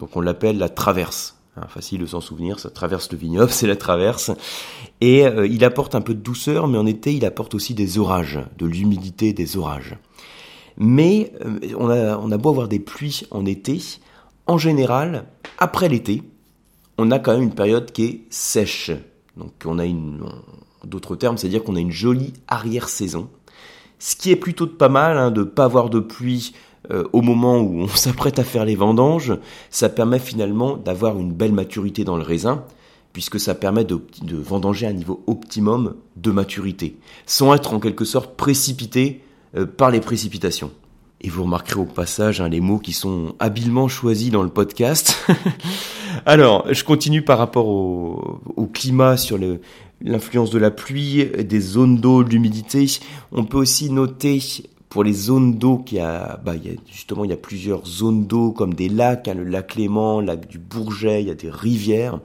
Donc 0.00 0.16
on 0.16 0.20
l'appelle 0.20 0.58
la 0.58 0.68
traverse. 0.68 1.36
Hein, 1.56 1.66
facile 1.68 2.00
de 2.00 2.06
s'en 2.06 2.20
souvenir, 2.20 2.58
ça 2.58 2.70
traverse 2.70 3.12
le 3.12 3.18
vignoble, 3.18 3.50
c'est 3.52 3.66
la 3.66 3.76
traverse. 3.76 4.32
Et 5.00 5.26
euh, 5.26 5.46
il 5.46 5.64
apporte 5.64 5.94
un 5.94 6.00
peu 6.00 6.14
de 6.14 6.20
douceur, 6.20 6.66
mais 6.66 6.78
en 6.78 6.86
été, 6.86 7.14
il 7.14 7.24
apporte 7.24 7.54
aussi 7.54 7.74
des 7.74 7.98
orages, 7.98 8.40
de 8.58 8.66
l'humidité, 8.66 9.32
des 9.32 9.56
orages. 9.56 9.96
Mais 10.78 11.32
euh, 11.44 11.74
on, 11.78 11.90
a, 11.90 12.38
beau 12.38 12.48
avoir 12.48 12.66
des 12.66 12.80
pluies 12.80 13.26
en 13.30 13.44
été, 13.44 13.80
en 14.46 14.58
général, 14.58 15.26
après 15.58 15.88
l'été, 15.88 16.22
on 16.96 17.10
a 17.10 17.18
quand 17.18 17.32
même 17.32 17.42
une 17.42 17.54
période 17.54 17.92
qui 17.92 18.04
est 18.04 18.24
sèche. 18.30 18.90
Donc 19.36 19.52
on 19.66 19.78
a 19.78 19.84
une, 19.84 20.22
d'autres 20.84 21.16
termes, 21.16 21.36
c'est-à-dire 21.36 21.62
qu'on 21.62 21.76
a 21.76 21.80
une 21.80 21.92
jolie 21.92 22.32
arrière-saison. 22.48 23.28
Ce 23.98 24.16
qui 24.16 24.30
est 24.30 24.36
plutôt 24.36 24.66
pas 24.66 24.88
mal, 24.88 25.18
hein, 25.18 25.30
de 25.30 25.42
pas 25.42 25.64
avoir 25.64 25.90
de 25.90 26.00
pluie 26.00 26.54
euh, 26.90 27.04
au 27.12 27.20
moment 27.20 27.58
où 27.58 27.82
on 27.82 27.88
s'apprête 27.94 28.38
à 28.38 28.44
faire 28.44 28.64
les 28.64 28.76
vendanges, 28.76 29.34
ça 29.70 29.88
permet 29.88 30.18
finalement 30.18 30.76
d'avoir 30.76 31.18
une 31.18 31.32
belle 31.32 31.52
maturité 31.52 32.04
dans 32.04 32.16
le 32.16 32.22
raisin, 32.22 32.64
puisque 33.12 33.40
ça 33.40 33.54
permet 33.54 33.84
de, 33.84 34.00
vendanger 34.32 34.86
à 34.86 34.90
un 34.90 34.94
niveau 34.94 35.22
optimum 35.26 35.96
de 36.16 36.30
maturité, 36.30 36.96
sans 37.26 37.54
être 37.54 37.74
en 37.74 37.80
quelque 37.80 38.04
sorte 38.04 38.36
précipité 38.36 39.20
euh, 39.56 39.66
par 39.66 39.90
les 39.90 40.00
précipitations. 40.00 40.70
Et 41.22 41.28
vous 41.28 41.42
remarquerez 41.42 41.80
au 41.80 41.84
passage 41.84 42.40
hein, 42.40 42.48
les 42.48 42.60
mots 42.60 42.78
qui 42.78 42.94
sont 42.94 43.34
habilement 43.38 43.88
choisis 43.88 44.30
dans 44.30 44.42
le 44.42 44.48
podcast. 44.48 45.18
Alors, 46.26 46.72
je 46.72 46.82
continue 46.82 47.22
par 47.22 47.36
rapport 47.36 47.68
au, 47.68 48.40
climat 48.72 49.18
sur 49.18 49.38
l'influence 50.00 50.50
de 50.50 50.58
la 50.58 50.70
pluie, 50.70 51.26
des 51.26 51.60
zones 51.60 51.98
d'eau, 51.98 52.22
l'humidité. 52.22 52.86
On 53.32 53.44
peut 53.44 53.58
aussi 53.58 53.90
noter 53.90 54.40
pour 54.90 55.04
les 55.04 55.12
zones 55.12 55.54
d'eau 55.54 55.78
qu'il 55.78 55.98
y 55.98 56.00
a, 56.00 56.38
bah, 56.44 56.56
il 56.56 56.66
y 56.66 56.74
a 56.74 56.76
justement 56.90 57.24
il 57.24 57.30
y 57.30 57.32
a 57.32 57.38
plusieurs 57.38 57.86
zones 57.86 58.26
d'eau 58.26 58.50
comme 58.50 58.74
des 58.74 58.88
lacs, 58.88 59.28
hein, 59.28 59.34
le 59.34 59.44
lac 59.44 59.68
Clément, 59.68 60.20
le 60.20 60.26
lac 60.26 60.48
du 60.48 60.58
Bourget, 60.58 61.22
il 61.22 61.28
y 61.28 61.30
a 61.30 61.34
des 61.34 61.48
rivières. 61.48 62.20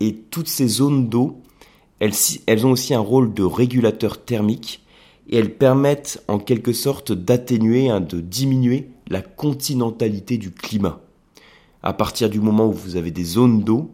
Et 0.00 0.14
toutes 0.14 0.48
ces 0.48 0.66
zones 0.66 1.08
d'eau, 1.08 1.40
elles, 2.00 2.12
elles 2.46 2.66
ont 2.66 2.72
aussi 2.72 2.94
un 2.94 3.00
rôle 3.00 3.32
de 3.32 3.44
régulateur 3.44 4.22
thermique 4.22 4.82
et 5.30 5.38
elles 5.38 5.54
permettent 5.54 6.22
en 6.26 6.40
quelque 6.40 6.72
sorte 6.72 7.12
d'atténuer, 7.12 7.88
hein, 7.88 8.00
de 8.00 8.20
diminuer 8.20 8.90
la 9.08 9.22
continentalité 9.22 10.36
du 10.36 10.50
climat. 10.50 11.00
À 11.84 11.92
partir 11.92 12.28
du 12.28 12.40
moment 12.40 12.66
où 12.66 12.72
vous 12.72 12.96
avez 12.96 13.12
des 13.12 13.24
zones 13.24 13.62
d'eau, 13.62 13.90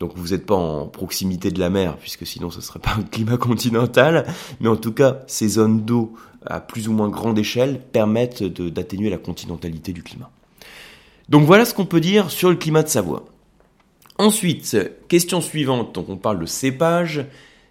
donc 0.00 0.12
vous 0.16 0.28
n'êtes 0.28 0.46
pas 0.46 0.56
en 0.56 0.86
proximité 0.86 1.50
de 1.50 1.60
la 1.60 1.68
mer, 1.68 1.98
puisque 1.98 2.26
sinon 2.26 2.50
ce 2.50 2.56
ne 2.56 2.62
serait 2.62 2.78
pas 2.78 2.94
un 2.98 3.02
climat 3.02 3.36
continental, 3.36 4.26
mais 4.58 4.68
en 4.68 4.76
tout 4.76 4.92
cas, 4.92 5.20
ces 5.26 5.46
zones 5.46 5.82
d'eau 5.84 6.14
à 6.46 6.60
plus 6.60 6.88
ou 6.88 6.92
moins 6.92 7.10
grande 7.10 7.38
échelle 7.38 7.82
permettent 7.92 8.42
d'atténuer 8.42 9.10
la 9.10 9.18
continentalité 9.18 9.92
du 9.92 10.02
climat. 10.02 10.30
Donc 11.28 11.44
voilà 11.44 11.66
ce 11.66 11.74
qu'on 11.74 11.84
peut 11.84 12.00
dire 12.00 12.30
sur 12.30 12.48
le 12.48 12.56
climat 12.56 12.82
de 12.82 12.88
Savoie. 12.88 13.26
Ensuite, 14.16 14.76
question 15.08 15.42
suivante, 15.42 15.94
donc 15.94 16.08
on 16.08 16.16
parle 16.16 16.40
de 16.40 16.46
cépages. 16.46 17.26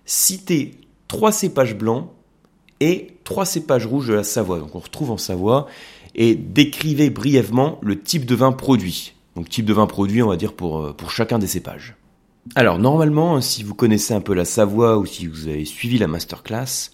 Citez 0.06 0.76
trois 1.08 1.32
cépages 1.32 1.76
blancs 1.76 2.10
et 2.80 3.18
trois 3.24 3.46
cépages 3.46 3.88
rouges 3.88 4.08
de 4.08 4.14
la 4.14 4.24
Savoie. 4.24 4.60
Donc 4.60 4.76
on 4.76 4.80
retrouve 4.80 5.10
en 5.10 5.18
Savoie 5.18 5.66
et 6.14 6.36
décrivez 6.36 7.10
brièvement 7.10 7.80
le 7.82 8.00
type 8.00 8.26
de 8.26 8.36
vin 8.36 8.52
produit. 8.52 9.14
Donc 9.36 9.50
type 9.50 9.66
de 9.66 9.74
vin 9.74 9.88
produit, 9.88 10.22
on 10.22 10.30
va 10.30 10.38
dire 10.38 10.54
pour, 10.54 10.80
euh, 10.80 10.94
pour 10.94 11.10
chacun 11.10 11.40
des 11.40 11.48
cépages. 11.48 11.96
Alors 12.56 12.80
normalement, 12.80 13.42
si 13.42 13.64
vous 13.64 13.76
connaissez 13.76 14.14
un 14.14 14.22
peu 14.22 14.34
la 14.34 14.46
Savoie 14.46 14.98
ou 14.98 15.06
si 15.06 15.28
vous 15.28 15.48
avez 15.48 15.66
suivi 15.66 15.98
la 15.98 16.08
masterclass, 16.08 16.92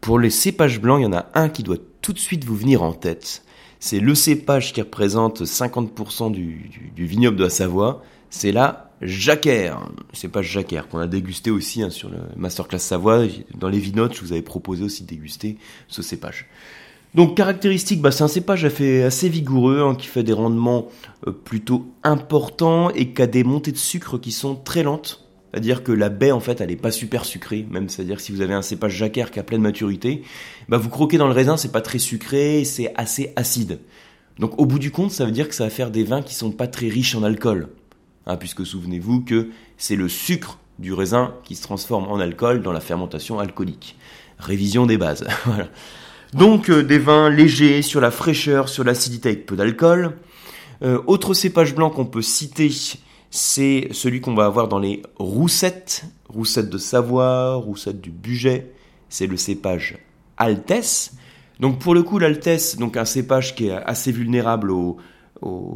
pour 0.00 0.18
les 0.18 0.30
cépages 0.30 0.80
blancs, 0.80 1.00
il 1.00 1.04
y 1.04 1.06
en 1.06 1.12
a 1.12 1.26
un 1.34 1.48
qui 1.48 1.62
doit 1.62 1.78
tout 2.00 2.12
de 2.12 2.18
suite 2.18 2.44
vous 2.44 2.56
venir 2.56 2.82
en 2.82 2.92
tête. 2.92 3.44
C'est 3.80 4.00
le 4.00 4.14
cépage 4.14 4.72
qui 4.72 4.80
représente 4.80 5.42
50% 5.42 6.30
du, 6.30 6.70
vignoble 6.96 7.36
de 7.36 7.44
la 7.44 7.50
Savoie. 7.50 8.02
C'est 8.30 8.52
la 8.52 8.90
Jacquère. 9.00 9.88
Cépage 10.12 10.50
Jacquère 10.50 10.88
qu'on 10.88 10.98
a 10.98 11.06
dégusté 11.06 11.50
aussi 11.50 11.82
hein, 11.82 11.90
sur 11.90 12.08
le 12.08 12.18
masterclass 12.36 12.78
Savoie. 12.78 13.26
Dans 13.54 13.68
les 13.68 13.78
vinotes, 13.78 14.14
je 14.14 14.20
vous 14.20 14.32
avais 14.32 14.42
proposé 14.42 14.84
aussi 14.84 15.02
de 15.02 15.08
déguster 15.08 15.56
ce 15.88 16.02
cépage. 16.02 16.46
Donc 17.14 17.36
caractéristique, 17.36 18.00
bah, 18.00 18.10
c'est 18.10 18.24
un 18.24 18.28
cépage 18.28 18.64
assez 18.64 19.28
vigoureux, 19.28 19.82
hein, 19.82 19.94
qui 19.94 20.06
fait 20.06 20.22
des 20.22 20.32
rendements 20.32 20.88
euh, 21.26 21.32
plutôt 21.32 21.86
importants 22.02 22.90
et 22.90 23.12
qui 23.12 23.20
a 23.20 23.26
des 23.26 23.44
montées 23.44 23.72
de 23.72 23.76
sucre 23.76 24.18
qui 24.18 24.32
sont 24.32 24.54
très 24.54 24.82
lentes. 24.82 25.26
C'est-à-dire 25.50 25.82
que 25.82 25.92
la 25.92 26.08
baie, 26.08 26.32
en 26.32 26.40
fait, 26.40 26.62
elle 26.62 26.70
n'est 26.70 26.76
pas 26.76 26.90
super 26.90 27.26
sucrée. 27.26 27.66
Même, 27.70 27.90
c'est-à-dire 27.90 28.20
si 28.20 28.32
vous 28.32 28.40
avez 28.40 28.54
un 28.54 28.62
cépage 28.62 28.92
jacquère 28.92 29.30
qui 29.30 29.38
a 29.38 29.42
pleine 29.42 29.60
maturité, 29.60 30.22
bah, 30.70 30.78
vous 30.78 30.88
croquez 30.88 31.18
dans 31.18 31.26
le 31.26 31.34
raisin, 31.34 31.58
c'est 31.58 31.72
pas 31.72 31.82
très 31.82 31.98
sucré, 31.98 32.64
c'est 32.64 32.94
assez 32.96 33.34
acide. 33.36 33.80
Donc, 34.38 34.58
au 34.58 34.64
bout 34.64 34.78
du 34.78 34.90
compte, 34.90 35.10
ça 35.10 35.26
veut 35.26 35.32
dire 35.32 35.50
que 35.50 35.54
ça 35.54 35.64
va 35.64 35.70
faire 35.70 35.90
des 35.90 36.04
vins 36.04 36.22
qui 36.22 36.34
sont 36.34 36.50
pas 36.50 36.66
très 36.66 36.88
riches 36.88 37.14
en 37.14 37.22
alcool. 37.22 37.68
Hein, 38.24 38.38
puisque 38.38 38.64
souvenez-vous 38.64 39.20
que 39.20 39.50
c'est 39.76 39.96
le 39.96 40.08
sucre 40.08 40.58
du 40.78 40.94
raisin 40.94 41.34
qui 41.44 41.56
se 41.56 41.62
transforme 41.62 42.04
en 42.04 42.18
alcool 42.18 42.62
dans 42.62 42.72
la 42.72 42.80
fermentation 42.80 43.38
alcoolique. 43.38 43.96
Révision 44.38 44.86
des 44.86 44.96
bases. 44.96 45.26
voilà. 45.44 45.68
Donc 46.32 46.70
euh, 46.70 46.82
des 46.82 46.98
vins 46.98 47.28
légers 47.28 47.82
sur 47.82 48.00
la 48.00 48.10
fraîcheur, 48.10 48.68
sur 48.68 48.84
l'acidité 48.84 49.30
avec 49.30 49.46
peu 49.46 49.56
d'alcool. 49.56 50.16
Euh, 50.82 51.00
autre 51.06 51.34
cépage 51.34 51.74
blanc 51.74 51.90
qu'on 51.90 52.06
peut 52.06 52.22
citer, 52.22 52.70
c'est 53.30 53.88
celui 53.92 54.20
qu'on 54.20 54.34
va 54.34 54.46
avoir 54.46 54.68
dans 54.68 54.78
les 54.78 55.02
roussettes, 55.18 56.04
roussettes 56.28 56.70
de 56.70 56.78
Savoie, 56.78 57.54
roussettes 57.54 58.00
du 58.00 58.10
Buget, 58.10 58.72
c'est 59.08 59.26
le 59.26 59.36
cépage 59.36 59.98
Altesse. 60.38 61.14
Donc 61.60 61.78
pour 61.78 61.94
le 61.94 62.02
coup 62.02 62.18
l'Altesse, 62.18 62.76
donc 62.78 62.96
un 62.96 63.04
cépage 63.04 63.54
qui 63.54 63.68
est 63.68 63.72
assez 63.72 64.10
vulnérable 64.10 64.70
aux, 64.70 64.98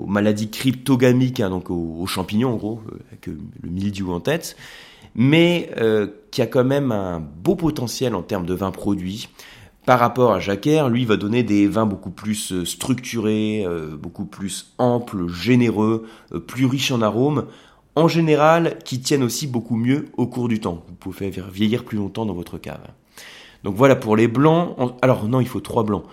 maladies 0.06 0.48
cryptogamiques, 0.48 1.40
hein, 1.40 1.50
donc 1.50 1.70
aux, 1.70 2.06
champignons 2.06 2.52
en 2.52 2.56
gros, 2.56 2.80
euh, 2.90 2.98
avec 3.08 3.26
le 3.26 3.68
mildiou 3.68 4.12
en 4.12 4.20
tête, 4.20 4.56
mais 5.14 5.70
qui 6.30 6.42
a 6.42 6.46
quand 6.46 6.64
même 6.64 6.92
un 6.92 7.20
beau 7.20 7.56
potentiel 7.56 8.14
en 8.14 8.22
termes 8.22 8.46
de 8.46 8.54
vin 8.54 8.70
produit. 8.70 9.28
Par 9.86 10.00
rapport 10.00 10.32
à 10.32 10.40
Jacquer, 10.40 10.84
lui 10.90 11.04
va 11.04 11.16
donner 11.16 11.44
des 11.44 11.68
vins 11.68 11.86
beaucoup 11.86 12.10
plus 12.10 12.52
euh, 12.52 12.64
structurés, 12.64 13.64
euh, 13.64 13.96
beaucoup 13.96 14.24
plus 14.24 14.74
amples, 14.78 15.28
généreux, 15.28 16.08
euh, 16.32 16.40
plus 16.40 16.66
riches 16.66 16.90
en 16.90 17.02
arômes, 17.02 17.46
en 17.94 18.08
général 18.08 18.78
qui 18.84 19.00
tiennent 19.00 19.22
aussi 19.22 19.46
beaucoup 19.46 19.76
mieux 19.76 20.06
au 20.16 20.26
cours 20.26 20.48
du 20.48 20.58
temps. 20.58 20.82
Vous 20.88 20.94
pouvez 20.96 21.30
vieillir 21.30 21.84
plus 21.84 21.98
longtemps 21.98 22.26
dans 22.26 22.34
votre 22.34 22.58
cave. 22.58 22.84
Donc 23.62 23.76
voilà 23.76 23.94
pour 23.94 24.16
les 24.16 24.26
blancs. 24.26 24.76
Alors 25.02 25.28
non, 25.28 25.40
il 25.40 25.46
faut 25.46 25.60
trois 25.60 25.84
blancs. 25.84 26.04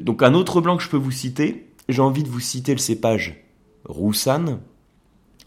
donc 0.00 0.22
un 0.22 0.34
autre 0.34 0.60
blanc 0.60 0.76
que 0.76 0.82
je 0.82 0.88
peux 0.88 0.96
vous 0.96 1.10
citer, 1.10 1.66
j'ai 1.88 2.00
envie 2.00 2.22
de 2.22 2.28
vous 2.28 2.40
citer 2.40 2.72
le 2.72 2.78
cépage 2.78 3.44
Roussanne, 3.86 4.60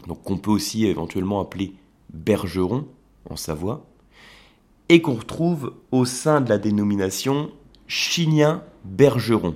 donc 0.06 0.22
qu'on 0.22 0.36
peut 0.36 0.50
aussi 0.50 0.86
éventuellement 0.86 1.40
appeler 1.40 1.72
Bergeron 2.12 2.86
en 3.28 3.36
Savoie 3.36 3.86
et 4.92 5.00
qu'on 5.00 5.14
retrouve 5.14 5.72
au 5.90 6.04
sein 6.04 6.42
de 6.42 6.50
la 6.50 6.58
dénomination 6.58 7.50
Chignin-Bergeron. 7.86 9.54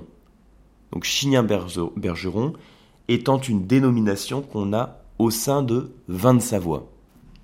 Donc 0.91 1.03
Chignin-Bergeron 1.03 2.53
étant 3.07 3.39
une 3.39 3.67
dénomination 3.67 4.41
qu'on 4.41 4.73
a 4.73 4.99
au 5.19 5.29
sein 5.29 5.61
de 5.61 5.91
vins 6.07 6.33
de 6.33 6.39
Savoie. 6.39 6.89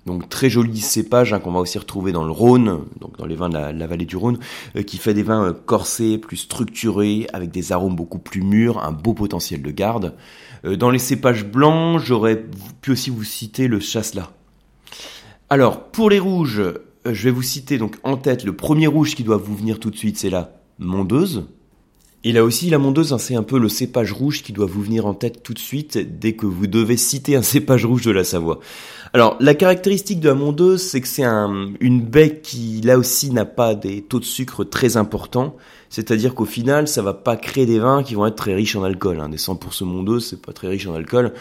Donc 0.06 0.28
très 0.28 0.50
joli 0.50 0.80
cépage 0.80 1.32
hein, 1.32 1.38
qu'on 1.38 1.52
va 1.52 1.60
aussi 1.60 1.78
retrouver 1.78 2.10
dans 2.10 2.24
le 2.24 2.32
Rhône, 2.32 2.80
donc 3.00 3.16
dans 3.16 3.26
les 3.26 3.36
vins 3.36 3.48
de 3.48 3.54
la, 3.54 3.86
vallée 3.86 4.06
du 4.06 4.16
Rhône, 4.16 4.40
euh, 4.74 4.82
qui 4.82 4.98
fait 4.98 5.14
des 5.14 5.22
vins 5.22 5.44
euh, 5.44 5.52
corsés, 5.52 6.18
plus 6.18 6.38
structurés, 6.38 7.28
avec 7.32 7.52
des 7.52 7.70
arômes 7.70 7.94
beaucoup 7.94 8.18
plus 8.18 8.42
mûrs, 8.42 8.82
un 8.82 8.90
beau 8.90 9.14
potentiel 9.14 9.62
de 9.62 9.70
garde. 9.70 10.14
Euh, 10.64 10.76
dans 10.76 10.90
les 10.90 10.98
cépages 10.98 11.44
blancs, 11.44 12.00
j'aurais 12.00 12.44
pu 12.80 12.90
aussi 12.90 13.10
vous 13.10 13.22
citer 13.22 13.68
le 13.68 13.78
chasselas. 13.78 14.32
Alors 15.48 15.84
pour 15.84 16.10
les 16.10 16.18
rouges, 16.18 16.60
je 17.06 17.24
vais 17.24 17.30
vous 17.30 17.42
citer 17.42 17.78
donc 17.78 17.96
en 18.02 18.16
tête 18.16 18.44
le 18.44 18.56
premier 18.56 18.86
rouge 18.86 19.14
qui 19.14 19.24
doit 19.24 19.36
vous 19.36 19.56
venir 19.56 19.80
tout 19.80 19.90
de 19.90 19.96
suite, 19.96 20.18
c'est 20.18 20.30
la 20.30 20.60
mondeuse. 20.78 21.48
Et 22.26 22.32
là 22.32 22.42
aussi, 22.42 22.70
la 22.70 22.78
mondeuse, 22.78 23.12
hein, 23.12 23.18
c'est 23.18 23.36
un 23.36 23.42
peu 23.42 23.58
le 23.58 23.68
cépage 23.68 24.12
rouge 24.12 24.42
qui 24.42 24.54
doit 24.54 24.64
vous 24.64 24.80
venir 24.80 25.04
en 25.04 25.12
tête 25.12 25.42
tout 25.42 25.52
de 25.52 25.58
suite 25.58 26.18
dès 26.18 26.32
que 26.32 26.46
vous 26.46 26.66
devez 26.66 26.96
citer 26.96 27.36
un 27.36 27.42
cépage 27.42 27.84
rouge 27.84 28.02
de 28.02 28.10
la 28.10 28.24
Savoie. 28.24 28.60
Alors, 29.12 29.36
la 29.40 29.54
caractéristique 29.54 30.20
de 30.20 30.28
la 30.28 30.34
mondeuse, 30.34 30.82
c'est 30.82 31.02
que 31.02 31.06
c'est 31.06 31.22
une 31.22 32.00
baie 32.00 32.40
qui, 32.42 32.80
là 32.80 32.98
aussi, 32.98 33.30
n'a 33.30 33.44
pas 33.44 33.74
des 33.74 34.00
taux 34.00 34.20
de 34.20 34.24
sucre 34.24 34.64
très 34.64 34.96
importants. 34.96 35.54
C'est-à-dire 35.90 36.34
qu'au 36.34 36.46
final, 36.46 36.88
ça 36.88 37.02
va 37.02 37.12
pas 37.12 37.36
créer 37.36 37.66
des 37.66 37.78
vins 37.78 38.02
qui 38.02 38.14
vont 38.14 38.26
être 38.26 38.36
très 38.36 38.54
riches 38.54 38.74
en 38.74 38.82
alcool. 38.84 39.20
Hein. 39.20 39.28
Des 39.28 39.36
100% 39.36 39.84
mondeuses, 39.84 40.26
c'est 40.30 40.40
pas 40.40 40.54
très 40.54 40.68
riche 40.68 40.86
en 40.86 40.94
alcool. 40.94 41.34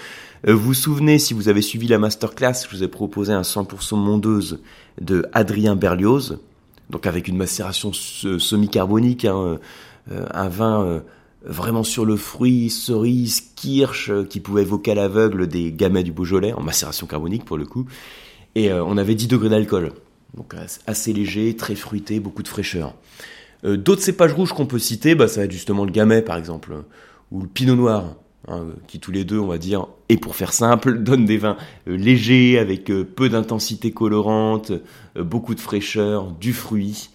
Euh, 0.48 0.54
vous 0.54 0.66
vous 0.66 0.74
souvenez, 0.74 1.18
si 1.18 1.34
vous 1.34 1.48
avez 1.48 1.62
suivi 1.62 1.88
la 1.88 1.98
masterclass, 1.98 2.66
je 2.70 2.76
vous 2.76 2.84
ai 2.84 2.90
proposé 2.90 3.32
un 3.32 3.42
100% 3.42 3.96
mondeuse 3.96 4.60
de 5.00 5.26
Adrien 5.32 5.76
Berlioz, 5.78 6.40
donc 6.90 7.08
avec 7.08 7.30
une 7.30 7.38
macération 7.38 7.92
semi-carbonique, 7.94 9.26
hein, 9.26 9.58
un 10.10 10.50
vin 10.50 10.86
euh, 10.86 11.00
vraiment 11.44 11.84
sur 11.84 12.06
le 12.06 12.16
fruit, 12.16 12.70
cerise, 12.70 13.42
kirsch, 13.56 14.12
qui 14.30 14.40
pouvait 14.40 14.64
évoquer 14.64 14.92
à 14.92 14.96
l'aveugle 14.96 15.48
des 15.48 15.72
gamets 15.72 16.04
du 16.04 16.12
Beaujolais, 16.12 16.54
en 16.54 16.62
macération 16.62 17.08
carbonique 17.08 17.46
pour 17.46 17.58
le 17.58 17.66
coup. 17.66 17.86
Et 18.56 18.72
on 18.72 18.98
avait 18.98 19.16
10 19.16 19.30
degrés 19.30 19.50
d'alcool, 19.50 19.94
donc 20.36 20.54
assez 20.86 21.12
léger, 21.12 21.56
très 21.56 21.74
fruité, 21.74 22.20
beaucoup 22.20 22.44
de 22.44 22.48
fraîcheur. 22.48 22.94
D'autres 23.64 24.04
cépages 24.04 24.34
rouges 24.34 24.54
qu'on 24.54 24.68
peut 24.68 24.78
citer, 24.78 25.16
bah, 25.16 25.28
ça 25.28 25.40
va 25.40 25.46
être 25.46 25.52
justement 25.52 25.86
le 25.86 25.92
gamay 25.92 26.22
par 26.22 26.38
exemple, 26.38 26.84
ou 27.32 27.42
le 27.42 27.48
pinot 27.48 27.76
noir. 27.76 28.16
Hein, 28.50 28.66
qui 28.88 29.00
tous 29.00 29.14
les 29.14 29.24
deux, 29.24 29.40
on 29.40 29.48
va 29.48 29.58
dire, 29.58 29.88
et 30.10 30.18
pour 30.18 30.36
faire 30.36 30.52
simple, 30.52 30.98
donnent 31.04 31.26
des 31.26 31.38
vins 31.38 31.56
euh, 31.88 31.96
légers, 31.96 32.60
avec 32.60 32.92
euh, 32.92 33.06
peu 33.06 33.30
d'intensité 33.30 33.92
colorante, 33.92 34.74
euh, 35.16 35.24
beaucoup 35.24 35.56
de 35.56 35.62
fraîcheur, 35.62 36.32
du 36.32 36.52
fruit. 36.52 37.10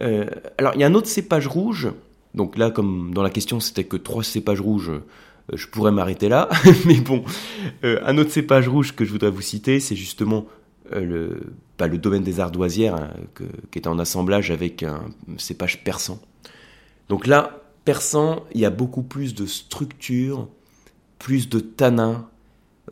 Alors, 0.00 0.74
il 0.74 0.80
y 0.80 0.84
a 0.84 0.86
un 0.86 0.94
autre 0.94 1.08
cépage 1.08 1.46
rouge, 1.46 1.88
donc 2.34 2.58
là, 2.58 2.70
comme 2.70 3.14
dans 3.14 3.22
la 3.22 3.30
question, 3.30 3.60
c'était 3.60 3.84
que 3.84 3.96
trois 3.96 4.22
cépages 4.22 4.60
rouges, 4.60 4.92
je 5.52 5.66
pourrais 5.68 5.92
m'arrêter 5.92 6.28
là, 6.28 6.48
mais 6.86 7.00
bon, 7.00 7.24
un 7.82 8.18
autre 8.18 8.30
cépage 8.30 8.68
rouge 8.68 8.94
que 8.94 9.04
je 9.04 9.12
voudrais 9.12 9.30
vous 9.30 9.42
citer, 9.42 9.80
c'est 9.80 9.96
justement 9.96 10.46
le, 10.92 11.54
pas 11.76 11.86
le 11.86 11.98
domaine 11.98 12.22
des 12.22 12.40
ardoisières, 12.40 12.94
hein, 12.94 13.10
qui 13.70 13.78
est 13.78 13.86
en 13.86 13.98
assemblage 13.98 14.50
avec 14.50 14.82
un 14.82 15.04
cépage 15.38 15.82
persan. 15.82 16.18
Donc 17.08 17.26
là, 17.26 17.62
persan, 17.84 18.42
il 18.52 18.60
y 18.60 18.64
a 18.64 18.70
beaucoup 18.70 19.02
plus 19.02 19.34
de 19.34 19.46
structure, 19.46 20.48
plus 21.18 21.48
de 21.48 21.60
tanin, 21.60 22.28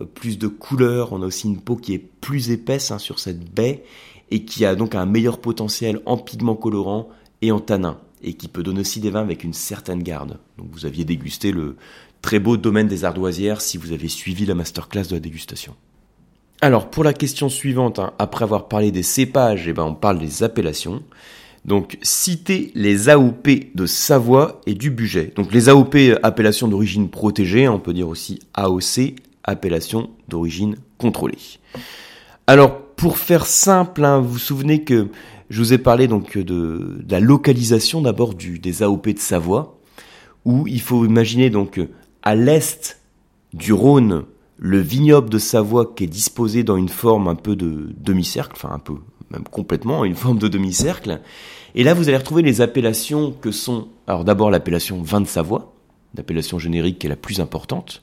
euh, 0.00 0.04
plus 0.04 0.38
de 0.38 0.48
couleur. 0.48 1.12
On 1.12 1.22
a 1.22 1.26
aussi 1.26 1.48
une 1.48 1.60
peau 1.60 1.76
qui 1.76 1.94
est 1.94 1.98
plus 1.98 2.50
épaisse 2.50 2.90
hein, 2.90 2.98
sur 2.98 3.18
cette 3.18 3.52
baie 3.52 3.84
et 4.34 4.44
qui 4.44 4.64
a 4.64 4.74
donc 4.74 4.96
un 4.96 5.06
meilleur 5.06 5.38
potentiel 5.38 6.00
en 6.06 6.16
pigments 6.16 6.56
colorants 6.56 7.08
et 7.40 7.52
en 7.52 7.60
tanin 7.60 7.98
et 8.20 8.32
qui 8.32 8.48
peut 8.48 8.64
donner 8.64 8.80
aussi 8.80 8.98
des 8.98 9.10
vins 9.10 9.20
avec 9.20 9.44
une 9.44 9.52
certaine 9.52 10.02
garde. 10.02 10.40
Donc 10.58 10.66
vous 10.72 10.86
aviez 10.86 11.04
dégusté 11.04 11.52
le 11.52 11.76
très 12.20 12.40
beau 12.40 12.56
domaine 12.56 12.88
des 12.88 13.04
ardoisières 13.04 13.60
si 13.60 13.78
vous 13.78 13.92
avez 13.92 14.08
suivi 14.08 14.44
la 14.44 14.56
masterclass 14.56 15.04
de 15.04 15.14
la 15.14 15.20
dégustation. 15.20 15.76
Alors 16.60 16.90
pour 16.90 17.04
la 17.04 17.12
question 17.12 17.48
suivante, 17.48 18.00
hein, 18.00 18.12
après 18.18 18.42
avoir 18.42 18.66
parlé 18.66 18.90
des 18.90 19.04
cépages, 19.04 19.68
eh 19.68 19.72
ben, 19.72 19.84
on 19.84 19.94
parle 19.94 20.18
des 20.18 20.42
appellations. 20.42 21.04
Donc 21.64 21.96
citer 22.02 22.72
les 22.74 23.08
AOP 23.08 23.48
de 23.72 23.86
Savoie 23.86 24.60
et 24.66 24.74
du 24.74 24.90
Bugey. 24.90 25.32
Donc 25.36 25.52
les 25.52 25.68
AOP, 25.68 25.94
appellation 26.24 26.66
d'origine 26.66 27.08
protégée, 27.08 27.68
on 27.68 27.78
peut 27.78 27.94
dire 27.94 28.08
aussi 28.08 28.40
AOC, 28.54 29.14
appellation 29.44 30.10
d'origine 30.26 30.74
contrôlée. 30.98 31.38
Alors 32.48 32.83
pour 33.04 33.18
faire 33.18 33.44
simple, 33.44 34.02
hein, 34.02 34.18
vous 34.18 34.30
vous 34.30 34.38
souvenez 34.38 34.82
que 34.82 35.08
je 35.50 35.58
vous 35.58 35.74
ai 35.74 35.78
parlé 35.78 36.08
donc 36.08 36.38
de, 36.38 37.04
la 37.06 37.20
localisation 37.20 38.00
d'abord 38.00 38.32
des 38.32 38.82
AOP 38.82 39.10
de 39.10 39.18
Savoie, 39.18 39.78
où 40.46 40.66
il 40.66 40.80
faut 40.80 41.04
imaginer 41.04 41.50
donc 41.50 41.82
à 42.22 42.34
l'est 42.34 42.98
du 43.52 43.74
Rhône 43.74 44.24
le 44.56 44.78
vignoble 44.80 45.28
de 45.28 45.36
Savoie 45.36 45.92
qui 45.94 46.04
est 46.04 46.06
disposé 46.06 46.62
dans 46.62 46.78
une 46.78 46.88
forme 46.88 47.28
un 47.28 47.34
peu 47.34 47.56
de 47.56 47.90
demi-cercle, 47.94 48.54
enfin 48.56 48.74
un 48.74 48.78
peu, 48.78 48.94
même 49.28 49.44
complètement, 49.44 50.06
une 50.06 50.14
forme 50.14 50.38
de 50.38 50.48
demi-cercle. 50.48 51.20
Et 51.74 51.84
là, 51.84 51.92
vous 51.92 52.08
allez 52.08 52.16
retrouver 52.16 52.40
les 52.40 52.62
appellations 52.62 53.32
que 53.32 53.50
sont, 53.50 53.88
alors 54.06 54.24
d'abord 54.24 54.50
l'appellation 54.50 55.02
vin 55.02 55.20
de 55.20 55.26
Savoie, 55.26 55.74
l'appellation 56.16 56.58
générique 56.58 57.00
qui 57.00 57.06
est 57.06 57.10
la 57.10 57.16
plus 57.16 57.40
importante. 57.40 58.02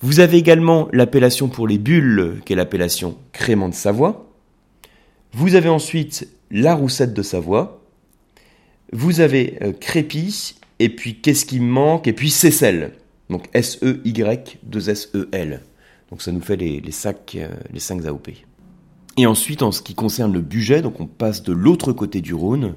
Vous 0.00 0.20
avez 0.20 0.36
également 0.36 0.88
l'appellation 0.92 1.48
pour 1.48 1.66
les 1.66 1.78
bulles, 1.78 2.40
qui 2.44 2.52
est 2.52 2.56
l'appellation 2.56 3.16
crément 3.32 3.68
de 3.68 3.74
Savoie. 3.74 4.30
Vous 5.32 5.54
avez 5.54 5.68
ensuite 5.68 6.28
la 6.50 6.74
roussette 6.74 7.14
de 7.14 7.22
Savoie. 7.22 7.82
Vous 8.92 9.20
avez 9.20 9.58
euh, 9.62 9.72
et 10.78 10.88
puis 10.90 11.20
qu'est-ce 11.20 11.46
qui 11.46 11.60
me 11.60 11.70
manque 11.70 12.06
Et 12.06 12.12
puis 12.12 12.30
Cécelle. 12.30 12.92
Donc 13.30 13.48
S-E-Y, 13.54 14.58
2 14.62 14.90
S-E-L. 14.90 15.62
Donc 16.10 16.22
ça 16.22 16.30
nous 16.30 16.40
fait 16.40 16.56
les, 16.56 16.80
les, 16.80 16.92
euh, 17.36 17.48
les 17.72 17.80
5 17.80 18.06
AOP. 18.06 18.28
Et 19.18 19.26
ensuite, 19.26 19.62
en 19.62 19.72
ce 19.72 19.82
qui 19.82 19.94
concerne 19.94 20.32
le 20.32 20.42
budget, 20.42 20.82
donc 20.82 21.00
on 21.00 21.06
passe 21.06 21.42
de 21.42 21.52
l'autre 21.52 21.92
côté 21.92 22.20
du 22.20 22.34
Rhône, 22.34 22.74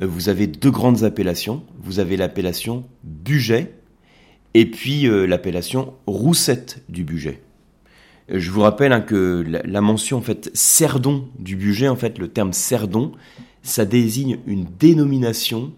euh, 0.00 0.06
vous 0.06 0.28
avez 0.28 0.46
deux 0.46 0.70
grandes 0.70 1.04
appellations. 1.04 1.62
Vous 1.82 2.00
avez 2.00 2.16
l'appellation 2.16 2.84
budget 3.04 3.72
et 4.54 4.66
puis 4.66 5.06
euh, 5.06 5.26
l'appellation 5.26 5.94
roussette 6.06 6.82
du 6.88 7.04
budget. 7.04 7.42
Euh, 8.30 8.38
je 8.38 8.50
vous 8.50 8.60
rappelle 8.60 8.92
hein, 8.92 9.00
que 9.00 9.44
la, 9.46 9.80
mention 9.80 10.18
en 10.18 10.22
fait 10.22 10.50
cerdon 10.54 11.28
du 11.38 11.56
budget, 11.56 11.88
en 11.88 11.96
fait 11.96 12.18
le 12.18 12.28
terme 12.28 12.52
cerdon, 12.52 13.12
ça 13.62 13.84
désigne 13.84 14.38
une 14.46 14.64
dénomination 14.78 15.72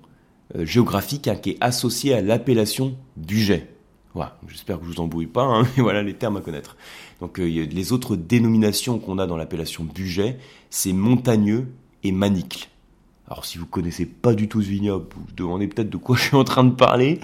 géographique 0.56 1.26
hein, 1.26 1.36
qui 1.36 1.50
est 1.50 1.58
associée 1.60 2.14
à 2.14 2.20
l'appellation 2.20 2.96
budget. 3.16 3.68
Voilà, 4.14 4.38
j'espère 4.46 4.78
que 4.78 4.86
je 4.86 4.90
vous 4.90 5.00
embrouille 5.00 5.26
pas, 5.26 5.42
hein, 5.42 5.66
mais 5.76 5.82
voilà 5.82 6.02
les 6.02 6.14
termes 6.14 6.36
à 6.36 6.40
connaître. 6.40 6.76
Donc 7.20 7.40
euh, 7.40 7.44
les 7.44 7.92
autres 7.92 8.16
dénominations 8.16 8.98
qu'on 8.98 9.18
a 9.18 9.26
dans 9.26 9.36
l'appellation 9.36 9.84
budget, 9.84 10.38
c'est 10.70 10.92
montagneux 10.92 11.66
et 12.04 12.12
manicle. 12.12 12.68
Alors 13.28 13.44
si 13.46 13.56
vous 13.56 13.66
connaissez 13.66 14.04
pas 14.04 14.34
du 14.34 14.48
tout 14.48 14.60
ce 14.60 14.68
vignoble, 14.68 15.06
vous 15.14 15.32
demandez 15.34 15.66
peut-être 15.66 15.90
de 15.90 15.96
quoi 15.96 16.16
je 16.18 16.22
suis 16.22 16.36
en 16.36 16.44
train 16.44 16.64
de 16.64 16.74
parler. 16.74 17.20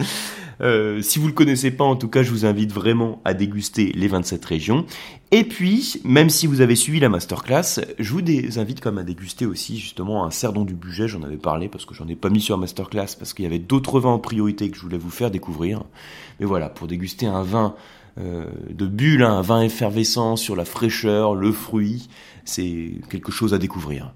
Euh, 0.60 1.00
si 1.00 1.18
vous 1.18 1.26
le 1.26 1.32
connaissez 1.32 1.70
pas, 1.70 1.84
en 1.84 1.96
tout 1.96 2.08
cas, 2.08 2.22
je 2.22 2.30
vous 2.30 2.44
invite 2.44 2.72
vraiment 2.72 3.20
à 3.24 3.32
déguster 3.32 3.92
les 3.94 4.08
27 4.08 4.44
régions. 4.44 4.84
Et 5.30 5.44
puis, 5.44 6.00
même 6.04 6.28
si 6.28 6.46
vous 6.46 6.60
avez 6.60 6.76
suivi 6.76 7.00
la 7.00 7.08
masterclass, 7.08 7.80
je 7.98 8.12
vous 8.12 8.20
invite 8.58 8.80
quand 8.80 8.92
même 8.92 8.98
à 8.98 9.04
déguster 9.04 9.46
aussi 9.46 9.78
justement 9.78 10.24
un 10.24 10.30
cerdon 10.30 10.64
du 10.64 10.74
budget. 10.74 11.08
J'en 11.08 11.22
avais 11.22 11.38
parlé 11.38 11.68
parce 11.68 11.86
que 11.86 11.94
j'en 11.94 12.08
ai 12.08 12.16
pas 12.16 12.28
mis 12.28 12.40
sur 12.40 12.56
la 12.56 12.60
masterclass 12.60 13.16
parce 13.18 13.32
qu'il 13.32 13.44
y 13.44 13.46
avait 13.46 13.58
d'autres 13.58 14.00
vins 14.00 14.10
en 14.10 14.18
priorité 14.18 14.70
que 14.70 14.76
je 14.76 14.82
voulais 14.82 14.98
vous 14.98 15.10
faire 15.10 15.30
découvrir. 15.30 15.84
Mais 16.40 16.46
voilà, 16.46 16.68
pour 16.68 16.88
déguster 16.88 17.26
un 17.26 17.42
vin 17.42 17.74
euh, 18.18 18.46
de 18.68 18.86
bulle, 18.86 19.22
hein, 19.22 19.38
un 19.38 19.42
vin 19.42 19.62
effervescent 19.62 20.36
sur 20.36 20.56
la 20.56 20.64
fraîcheur, 20.64 21.34
le 21.34 21.52
fruit, 21.52 22.08
c'est 22.44 22.92
quelque 23.08 23.32
chose 23.32 23.54
à 23.54 23.58
découvrir. 23.58 24.12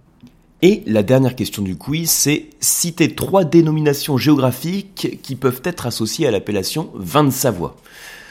Et 0.67 0.83
la 0.87 1.03
dernière 1.03 1.37
question 1.37 1.61
du 1.61 1.77
quiz, 1.77 2.09
c'est 2.09 2.47
citer 2.59 3.15
trois 3.15 3.45
dénominations 3.45 4.17
géographiques 4.17 5.19
qui 5.23 5.37
peuvent 5.37 5.61
être 5.63 5.87
associées 5.87 6.27
à 6.27 6.31
l'appellation 6.31 6.89
vin 6.95 7.23
de 7.23 7.29
Savoie. 7.29 7.77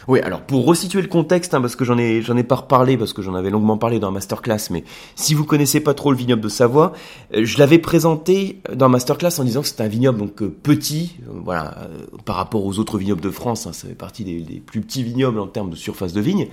Oui, 0.08 0.20
alors 0.20 0.42
pour 0.42 0.66
resituer 0.66 1.04
le 1.04 1.08
contexte, 1.08 1.54
hein, 1.54 1.62
parce 1.62 1.76
que 1.76 1.86
j'en 1.86 1.96
ai 2.00 2.24
j'en 2.24 2.36
ai 2.36 2.44
pas 2.44 2.56
reparlé, 2.56 2.98
parce 2.98 3.14
que 3.14 3.22
j'en 3.22 3.36
avais 3.36 3.52
longuement 3.52 3.78
parlé 3.78 4.00
dans 4.00 4.08
la 4.08 4.16
masterclass, 4.16 4.72
mais 4.72 4.84
si 5.14 5.36
vous 5.36 5.46
connaissez 5.46 5.80
pas 5.80 5.94
trop 5.94 6.10
le 6.10 6.18
vignoble 6.18 6.42
de 6.42 6.50
Savoie, 6.50 6.94
euh, 7.36 7.46
je 7.46 7.60
l'avais 7.60 7.78
présenté 7.78 8.64
dans 8.74 8.88
la 8.88 8.94
masterclass 8.94 9.40
en 9.40 9.44
disant 9.44 9.62
que 9.62 9.68
c'était 9.68 9.84
un 9.84 9.88
vignoble 9.88 10.18
donc 10.18 10.42
euh, 10.42 10.50
petit, 10.50 11.18
euh, 11.28 11.34
voilà, 11.44 11.88
par 12.26 12.38
rapport 12.38 12.66
aux 12.66 12.80
autres 12.80 12.98
vignobles 12.98 13.22
de 13.22 13.30
France, 13.30 13.68
hein, 13.68 13.74
ça 13.74 13.88
fait 13.88 13.94
partie 13.94 14.24
des, 14.24 14.60
plus 14.60 14.82
petits 14.82 15.04
vignobles 15.04 15.40
en 15.40 15.46
termes 15.46 15.70
de 15.70 15.76
surface 15.76 16.14
de 16.14 16.22
vigne, 16.22 16.48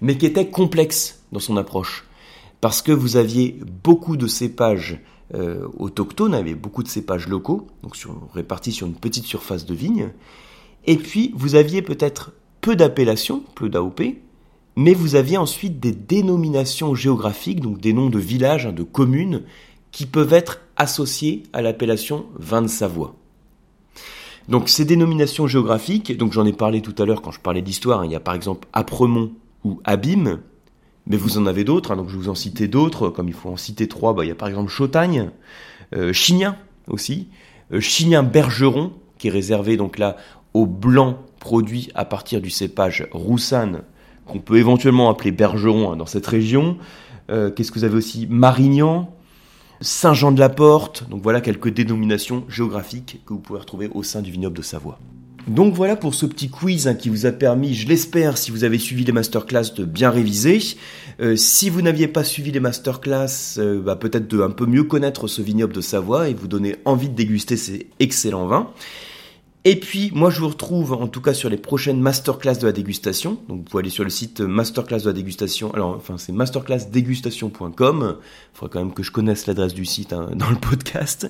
mais 0.00 0.16
qui 0.16 0.24
était 0.24 0.46
complexe 0.46 1.20
dans 1.30 1.40
son 1.40 1.58
approche, 1.58 2.06
parce 2.62 2.80
que 2.80 2.90
vous 2.90 3.18
aviez 3.18 3.60
beaucoup 3.84 4.16
de 4.16 4.28
cépages 4.28 4.98
euh, 5.34 5.66
autochtones, 5.78 6.34
avait 6.34 6.54
beaucoup 6.54 6.82
de 6.82 6.88
cépages 6.88 7.28
locaux, 7.28 7.66
donc 7.82 7.96
sur, 7.96 8.28
répartis 8.34 8.72
sur 8.72 8.86
une 8.86 8.94
petite 8.94 9.24
surface 9.24 9.66
de 9.66 9.74
vigne. 9.74 10.10
Et 10.86 10.96
puis, 10.96 11.32
vous 11.34 11.54
aviez 11.54 11.82
peut-être 11.82 12.32
peu 12.60 12.76
d'appellations, 12.76 13.42
peu 13.54 13.68
d'AOP, 13.68 14.02
mais 14.76 14.94
vous 14.94 15.14
aviez 15.14 15.38
ensuite 15.38 15.80
des 15.80 15.92
dénominations 15.92 16.94
géographiques, 16.94 17.60
donc 17.60 17.80
des 17.80 17.92
noms 17.92 18.10
de 18.10 18.18
villages, 18.18 18.66
hein, 18.66 18.72
de 18.72 18.82
communes, 18.82 19.42
qui 19.90 20.06
peuvent 20.06 20.34
être 20.34 20.60
associés 20.76 21.44
à 21.52 21.62
l'appellation 21.62 22.26
vin 22.38 22.62
de 22.62 22.68
Savoie. 22.68 23.14
Donc 24.48 24.68
ces 24.68 24.84
dénominations 24.84 25.46
géographiques, 25.46 26.16
donc 26.16 26.32
j'en 26.32 26.46
ai 26.46 26.52
parlé 26.52 26.82
tout 26.82 26.94
à 26.98 27.04
l'heure 27.04 27.22
quand 27.22 27.32
je 27.32 27.40
parlais 27.40 27.62
d'histoire, 27.62 28.00
hein, 28.00 28.04
il 28.04 28.12
y 28.12 28.14
a 28.16 28.20
par 28.20 28.34
exemple 28.34 28.68
Apremont 28.72 29.32
ou 29.64 29.80
Abîme, 29.84 30.40
mais 31.06 31.16
vous 31.16 31.38
en 31.38 31.46
avez 31.46 31.64
d'autres, 31.64 31.92
hein, 31.92 31.96
donc 31.96 32.08
je 32.08 32.16
vous 32.16 32.28
en 32.28 32.34
citer 32.34 32.68
d'autres, 32.68 33.08
comme 33.08 33.28
il 33.28 33.34
faut 33.34 33.48
en 33.48 33.56
citer 33.56 33.88
trois, 33.88 34.12
bah, 34.12 34.24
il 34.24 34.28
y 34.28 34.32
a 34.32 34.34
par 34.34 34.48
exemple 34.48 34.70
Chautagne, 34.70 35.30
euh, 35.94 36.12
Chignin 36.12 36.56
aussi, 36.88 37.28
euh, 37.72 37.80
Chignin 37.80 38.22
Bergeron, 38.22 38.92
qui 39.18 39.28
est 39.28 39.30
réservé 39.30 39.76
donc 39.76 39.98
là 39.98 40.16
aux 40.54 40.66
blancs 40.66 41.16
produits 41.38 41.90
à 41.94 42.04
partir 42.04 42.40
du 42.40 42.50
cépage 42.50 43.06
Roussanne, 43.12 43.82
qu'on 44.26 44.40
peut 44.40 44.56
éventuellement 44.56 45.08
appeler 45.10 45.30
Bergeron 45.30 45.92
hein, 45.92 45.96
dans 45.96 46.06
cette 46.06 46.26
région. 46.26 46.78
Euh, 47.30 47.50
qu'est-ce 47.50 47.70
que 47.70 47.78
vous 47.78 47.84
avez 47.84 47.96
aussi? 47.96 48.26
Marignan, 48.28 49.14
Saint-Jean-de-la-Porte, 49.80 51.08
donc 51.08 51.22
voilà 51.22 51.40
quelques 51.40 51.68
dénominations 51.68 52.44
géographiques 52.48 53.20
que 53.26 53.32
vous 53.32 53.40
pouvez 53.40 53.60
retrouver 53.60 53.88
au 53.92 54.02
sein 54.02 54.22
du 54.22 54.30
vignoble 54.30 54.56
de 54.56 54.62
Savoie. 54.62 54.98
Donc 55.46 55.74
voilà 55.74 55.94
pour 55.94 56.14
ce 56.14 56.26
petit 56.26 56.48
quiz 56.48 56.88
hein, 56.88 56.94
qui 56.94 57.08
vous 57.08 57.24
a 57.24 57.30
permis, 57.30 57.74
je 57.74 57.86
l'espère, 57.86 58.36
si 58.36 58.50
vous 58.50 58.64
avez 58.64 58.78
suivi 58.78 59.04
les 59.04 59.12
masterclass, 59.12 59.74
de 59.76 59.84
bien 59.84 60.10
réviser. 60.10 60.58
Euh, 61.20 61.36
si 61.36 61.70
vous 61.70 61.82
n'aviez 61.82 62.08
pas 62.08 62.24
suivi 62.24 62.50
les 62.50 62.58
masterclass, 62.58 63.58
euh, 63.58 63.80
bah, 63.80 63.94
peut-être 63.94 64.26
de 64.26 64.42
un 64.42 64.50
peu 64.50 64.66
mieux 64.66 64.82
connaître 64.82 65.28
ce 65.28 65.42
vignoble 65.42 65.72
de 65.72 65.80
Savoie 65.80 66.28
et 66.28 66.34
vous 66.34 66.48
donner 66.48 66.76
envie 66.84 67.08
de 67.08 67.14
déguster 67.14 67.56
ces 67.56 67.86
excellents 68.00 68.46
vins. 68.46 68.70
Et 69.68 69.74
puis, 69.74 70.12
moi, 70.14 70.30
je 70.30 70.38
vous 70.38 70.46
retrouve 70.46 70.92
en 70.92 71.08
tout 71.08 71.20
cas 71.20 71.34
sur 71.34 71.50
les 71.50 71.56
prochaines 71.56 72.00
masterclass 72.00 72.54
de 72.58 72.66
la 72.66 72.72
dégustation. 72.72 73.36
Donc, 73.48 73.58
vous 73.58 73.62
pouvez 73.64 73.80
aller 73.80 73.90
sur 73.90 74.04
le 74.04 74.10
site 74.10 74.40
masterclass 74.40 75.00
de 75.00 75.06
la 75.06 75.12
dégustation. 75.12 75.74
Alors, 75.74 75.96
enfin, 75.96 76.18
c'est 76.18 76.30
masterclassdégustation.com. 76.30 78.16
Il 78.16 78.56
faudra 78.56 78.72
quand 78.72 78.78
même 78.78 78.94
que 78.94 79.02
je 79.02 79.10
connaisse 79.10 79.48
l'adresse 79.48 79.74
du 79.74 79.84
site 79.84 80.12
hein, 80.12 80.30
dans 80.36 80.50
le 80.50 80.54
podcast. 80.54 81.26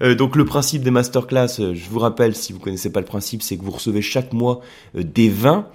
Euh, 0.00 0.14
donc, 0.14 0.36
le 0.36 0.46
principe 0.46 0.84
des 0.84 0.90
masterclass, 0.90 1.60
euh, 1.60 1.74
je 1.74 1.90
vous 1.90 1.98
rappelle, 1.98 2.34
si 2.34 2.54
vous 2.54 2.60
connaissez 2.60 2.90
pas 2.90 3.00
le 3.00 3.06
principe, 3.06 3.42
c'est 3.42 3.58
que 3.58 3.62
vous 3.62 3.72
recevez 3.72 4.00
chaque 4.00 4.32
mois 4.32 4.62
euh, 4.96 5.02
des 5.02 5.28
vins 5.28 5.66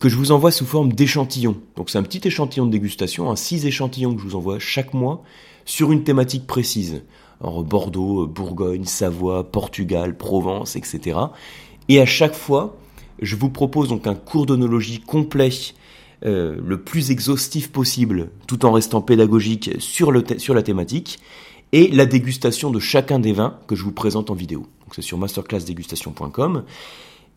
que 0.00 0.08
je 0.08 0.16
vous 0.16 0.32
envoie 0.32 0.50
sous 0.50 0.66
forme 0.66 0.94
d'échantillons. 0.94 1.58
Donc, 1.76 1.90
c'est 1.90 1.98
un 1.98 2.02
petit 2.02 2.26
échantillon 2.26 2.66
de 2.66 2.72
dégustation, 2.72 3.30
un 3.30 3.36
six 3.36 3.66
échantillons 3.66 4.16
que 4.16 4.20
je 4.20 4.26
vous 4.26 4.34
envoie 4.34 4.58
chaque 4.58 4.94
mois 4.94 5.22
sur 5.64 5.92
une 5.92 6.02
thématique 6.02 6.48
précise. 6.48 7.02
Bordeaux, 7.40 8.26
Bourgogne, 8.26 8.84
Savoie, 8.84 9.50
Portugal, 9.50 10.16
Provence, 10.16 10.76
etc. 10.76 11.18
Et 11.88 12.00
à 12.00 12.06
chaque 12.06 12.34
fois, 12.34 12.76
je 13.20 13.36
vous 13.36 13.50
propose 13.50 13.88
donc 13.88 14.06
un 14.06 14.14
cours 14.14 14.46
d'onologie 14.46 15.00
complet, 15.00 15.50
euh, 16.24 16.56
le 16.64 16.80
plus 16.80 17.10
exhaustif 17.10 17.70
possible, 17.70 18.30
tout 18.46 18.64
en 18.64 18.72
restant 18.72 19.00
pédagogique 19.00 19.70
sur, 19.78 20.10
le 20.10 20.24
sur 20.38 20.54
la 20.54 20.62
thématique, 20.62 21.18
et 21.72 21.88
la 21.88 22.06
dégustation 22.06 22.70
de 22.70 22.78
chacun 22.78 23.18
des 23.18 23.32
vins 23.32 23.58
que 23.66 23.74
je 23.74 23.82
vous 23.82 23.92
présente 23.92 24.30
en 24.30 24.34
vidéo. 24.34 24.60
Donc 24.60 24.94
c'est 24.94 25.02
sur 25.02 25.18
masterclassdégustation.com. 25.18 26.64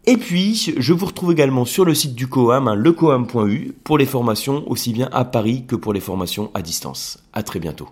Et 0.06 0.18
puis, 0.18 0.74
je 0.78 0.94
vous 0.94 1.06
retrouve 1.06 1.32
également 1.32 1.66
sur 1.66 1.84
le 1.84 1.94
site 1.94 2.16
du 2.16 2.28
COAM, 2.28 2.68
hein, 2.68 2.76
lecoam.u, 2.76 3.74
pour 3.84 3.98
les 3.98 4.06
formations 4.06 4.64
aussi 4.70 4.94
bien 4.94 5.10
à 5.12 5.26
Paris 5.26 5.66
que 5.68 5.76
pour 5.76 5.94
les 5.94 6.00
formations 6.00 6.52
à 6.54 6.62
distance. 6.62 7.22
À 7.34 7.44
très 7.44 7.60
bientôt. 7.60 7.90